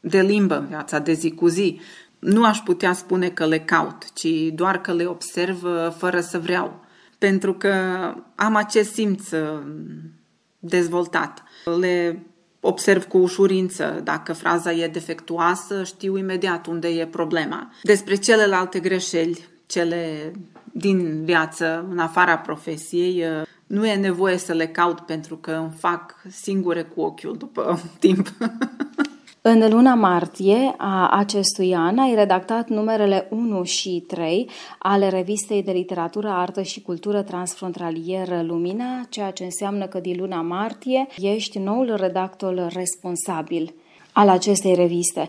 de 0.00 0.20
limbă 0.20 0.56
în 0.56 0.66
viața 0.66 0.98
de 0.98 1.12
zi 1.12 1.30
cu 1.30 1.46
zi, 1.46 1.80
nu 2.18 2.44
aș 2.44 2.58
putea 2.58 2.92
spune 2.92 3.28
că 3.28 3.46
le 3.46 3.58
caut, 3.58 4.12
ci 4.14 4.28
doar 4.54 4.80
că 4.80 4.92
le 4.92 5.04
observ 5.04 5.66
fără 5.96 6.20
să 6.20 6.38
vreau 6.38 6.86
pentru 7.18 7.54
că 7.54 7.74
am 8.34 8.54
acest 8.54 8.92
simț 8.92 9.30
uh, 9.30 9.60
dezvoltat. 10.58 11.42
Le 11.80 12.22
observ 12.60 13.04
cu 13.04 13.18
ușurință. 13.18 14.00
Dacă 14.04 14.32
fraza 14.32 14.72
e 14.72 14.88
defectuoasă, 14.88 15.84
știu 15.84 16.16
imediat 16.16 16.66
unde 16.66 16.88
e 16.88 17.06
problema. 17.06 17.72
Despre 17.82 18.14
celelalte 18.14 18.80
greșeli, 18.80 19.48
cele 19.66 20.32
din 20.72 21.24
viață, 21.24 21.86
în 21.90 21.98
afara 21.98 22.38
profesiei, 22.38 23.24
uh, 23.24 23.46
nu 23.66 23.86
e 23.86 23.94
nevoie 23.94 24.36
să 24.36 24.52
le 24.52 24.66
caut 24.66 25.00
pentru 25.00 25.36
că 25.36 25.50
îmi 25.50 25.74
fac 25.78 26.14
singure 26.30 26.82
cu 26.82 27.00
ochiul 27.00 27.36
după 27.36 27.80
timp. 27.98 28.28
În 29.42 29.70
luna 29.70 29.94
martie 29.94 30.74
a 30.76 31.08
acestui 31.08 31.74
an 31.74 31.98
ai 31.98 32.14
redactat 32.14 32.68
numerele 32.68 33.28
1 33.30 33.62
și 33.62 34.04
3 34.06 34.50
ale 34.78 35.08
revistei 35.08 35.62
de 35.62 35.72
literatură, 35.72 36.28
artă 36.28 36.62
și 36.62 36.82
cultură 36.82 37.22
transfrontalieră 37.22 38.42
Lumina, 38.42 39.06
ceea 39.08 39.30
ce 39.30 39.44
înseamnă 39.44 39.86
că 39.86 40.00
din 40.00 40.16
luna 40.18 40.42
martie 40.42 41.06
ești 41.16 41.58
noul 41.58 41.94
redactor 41.96 42.68
responsabil 42.72 43.74
al 44.12 44.28
acestei 44.28 44.74
reviste. 44.74 45.28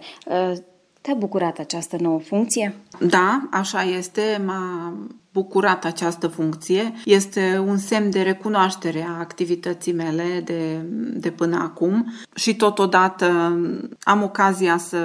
Te-a 1.01 1.13
bucurat 1.13 1.59
această 1.59 1.97
nouă 1.99 2.19
funcție? 2.19 2.75
Da, 2.99 3.47
așa 3.51 3.83
este. 3.83 4.41
M-a 4.45 4.93
bucurat 5.33 5.85
această 5.85 6.27
funcție. 6.27 6.93
Este 7.05 7.63
un 7.65 7.77
semn 7.77 8.09
de 8.09 8.21
recunoaștere 8.21 9.05
a 9.09 9.19
activității 9.19 9.93
mele 9.93 10.41
de, 10.45 10.85
de 11.13 11.31
până 11.31 11.55
acum 11.55 12.13
și 12.35 12.55
totodată 12.55 13.59
am 14.01 14.23
ocazia 14.23 14.77
să 14.77 14.97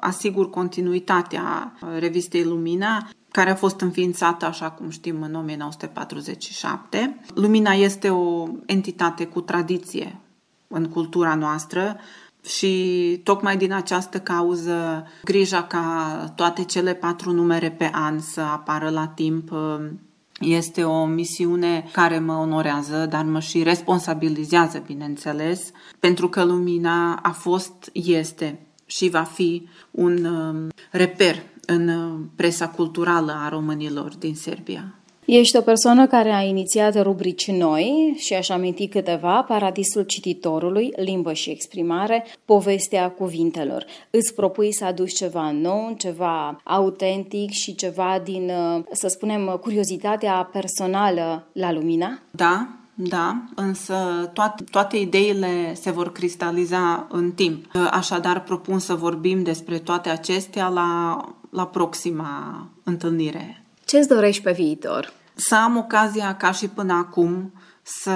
asigur 0.00 0.50
continuitatea 0.50 1.72
revistei 1.98 2.44
Lumina 2.44 3.08
care 3.30 3.50
a 3.50 3.54
fost 3.54 3.80
înființată, 3.80 4.44
așa 4.46 4.70
cum 4.70 4.90
știm, 4.90 5.22
în 5.22 5.34
1947. 5.34 7.20
Lumina 7.34 7.72
este 7.72 8.10
o 8.10 8.48
entitate 8.66 9.24
cu 9.26 9.40
tradiție 9.40 10.20
în 10.68 10.88
cultura 10.88 11.34
noastră 11.34 11.96
și 12.46 13.20
tocmai 13.24 13.56
din 13.56 13.72
această 13.72 14.20
cauză 14.20 15.06
grija 15.24 15.62
ca 15.62 16.32
toate 16.36 16.64
cele 16.64 16.94
patru 16.94 17.32
numere 17.32 17.70
pe 17.70 17.90
an 17.92 18.20
să 18.20 18.40
apară 18.40 18.88
la 18.88 19.06
timp 19.06 19.50
uh, 19.50 19.88
este 20.40 20.84
o 20.84 21.06
misiune 21.06 21.88
care 21.92 22.18
mă 22.18 22.32
onorează, 22.32 23.06
dar 23.10 23.24
mă 23.24 23.40
și 23.40 23.62
responsabilizează, 23.62 24.82
bineînțeles, 24.86 25.70
pentru 25.98 26.28
că 26.28 26.44
lumina 26.44 27.14
a 27.14 27.30
fost, 27.30 27.90
este 27.92 28.66
și 28.86 29.08
va 29.08 29.22
fi 29.22 29.68
un 29.90 30.24
um, 30.24 30.68
reper 30.90 31.42
în 31.66 31.88
uh, 31.88 32.20
presa 32.36 32.68
culturală 32.68 33.32
a 33.44 33.48
românilor 33.48 34.14
din 34.16 34.34
Serbia. 34.34 34.94
Ești 35.26 35.56
o 35.56 35.60
persoană 35.60 36.06
care 36.06 36.30
a 36.30 36.42
inițiat 36.42 37.02
rubrici 37.02 37.50
noi 37.50 38.14
și 38.18 38.34
aș 38.34 38.48
aminti 38.48 38.88
câteva, 38.88 39.42
Paradisul 39.42 40.02
cititorului, 40.02 40.92
limbă 40.96 41.32
și 41.32 41.50
exprimare, 41.50 42.24
povestea 42.44 43.10
cuvintelor. 43.10 43.84
Îți 44.10 44.34
propui 44.34 44.74
să 44.74 44.84
aduci 44.84 45.12
ceva 45.12 45.50
nou, 45.50 45.94
ceva 45.98 46.60
autentic 46.64 47.50
și 47.50 47.74
ceva 47.74 48.20
din, 48.24 48.52
să 48.92 49.08
spunem, 49.08 49.58
curiozitatea 49.60 50.48
personală 50.52 51.46
la 51.52 51.72
lumina? 51.72 52.18
Da, 52.30 52.68
da, 52.94 53.42
însă 53.54 54.30
toate, 54.32 54.64
toate 54.70 54.96
ideile 54.96 55.74
se 55.74 55.90
vor 55.90 56.12
cristaliza 56.12 57.06
în 57.10 57.32
timp. 57.32 57.64
Așadar, 57.90 58.42
propun 58.42 58.78
să 58.78 58.94
vorbim 58.94 59.42
despre 59.42 59.78
toate 59.78 60.08
acestea 60.08 60.68
la, 60.68 61.20
la 61.50 61.66
proxima 61.66 62.66
întâlnire. 62.84 63.65
Ce 63.86 63.98
îți 63.98 64.08
dorești 64.08 64.42
pe 64.42 64.52
viitor? 64.52 65.12
Să 65.34 65.54
am 65.54 65.76
ocazia, 65.76 66.36
ca 66.36 66.52
și 66.52 66.68
până 66.68 66.92
acum, 66.92 67.52
să 67.82 68.12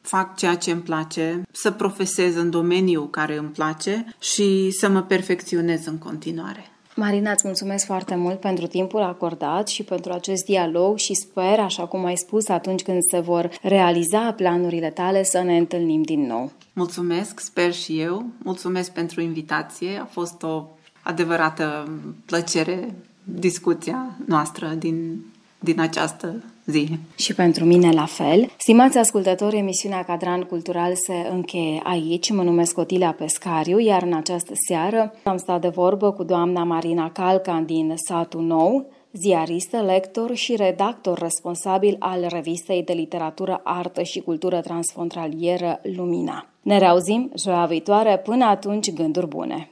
fac 0.00 0.36
ceea 0.36 0.54
ce 0.54 0.70
îmi 0.70 0.80
place, 0.80 1.42
să 1.52 1.70
profesez 1.70 2.36
în 2.36 2.50
domeniul 2.50 3.10
care 3.10 3.36
îmi 3.36 3.48
place 3.48 4.06
și 4.20 4.70
să 4.70 4.88
mă 4.88 5.02
perfecționez 5.02 5.86
în 5.86 5.98
continuare. 5.98 6.66
Marina, 6.94 7.30
îți 7.30 7.46
mulțumesc 7.46 7.86
foarte 7.86 8.14
mult 8.14 8.40
pentru 8.40 8.66
timpul 8.66 9.00
acordat 9.00 9.68
și 9.68 9.82
pentru 9.82 10.12
acest 10.12 10.44
dialog 10.44 10.98
și 10.98 11.14
sper, 11.14 11.58
așa 11.58 11.86
cum 11.86 12.04
ai 12.04 12.16
spus, 12.16 12.48
atunci 12.48 12.82
când 12.82 13.02
se 13.10 13.18
vor 13.18 13.50
realiza 13.62 14.32
planurile 14.32 14.90
tale, 14.90 15.24
să 15.24 15.42
ne 15.42 15.56
întâlnim 15.56 16.02
din 16.02 16.26
nou. 16.26 16.52
Mulțumesc, 16.72 17.40
sper 17.40 17.72
și 17.72 18.00
eu. 18.00 18.26
Mulțumesc 18.42 18.92
pentru 18.92 19.20
invitație. 19.20 19.98
A 20.02 20.04
fost 20.04 20.42
o 20.42 20.64
adevărată 21.02 21.88
plăcere 22.24 22.94
discuția 23.34 24.16
noastră 24.26 24.68
din, 24.78 25.24
din 25.58 25.80
această 25.80 26.42
zi. 26.64 26.98
Și 27.16 27.34
pentru 27.34 27.64
mine 27.64 27.90
la 27.90 28.04
fel. 28.04 28.50
Stimați 28.58 28.98
ascultători, 28.98 29.56
emisiunea 29.56 30.04
Cadran 30.04 30.42
Cultural 30.42 30.92
se 30.94 31.28
încheie 31.32 31.80
aici. 31.84 32.30
Mă 32.30 32.42
numesc 32.42 32.78
Otilia 32.78 33.12
Pescariu, 33.12 33.78
iar 33.78 34.02
în 34.02 34.14
această 34.14 34.52
seară 34.68 35.12
am 35.22 35.36
stat 35.36 35.60
de 35.60 35.68
vorbă 35.68 36.12
cu 36.12 36.22
doamna 36.22 36.64
Marina 36.64 37.10
Calcan 37.10 37.64
din 37.64 37.94
Satul 37.96 38.42
Nou, 38.42 38.86
ziaristă, 39.12 39.76
lector 39.76 40.34
și 40.34 40.56
redactor 40.56 41.18
responsabil 41.18 41.96
al 41.98 42.26
revistei 42.28 42.82
de 42.82 42.92
literatură, 42.92 43.60
artă 43.64 44.02
și 44.02 44.20
cultură 44.20 44.60
transfrontalieră 44.60 45.80
Lumina. 45.82 46.46
Ne 46.62 46.78
reauzim 46.78 47.30
joia 47.36 47.64
viitoare, 47.64 48.18
până 48.18 48.44
atunci 48.44 48.92
gânduri 48.92 49.28
bune! 49.28 49.64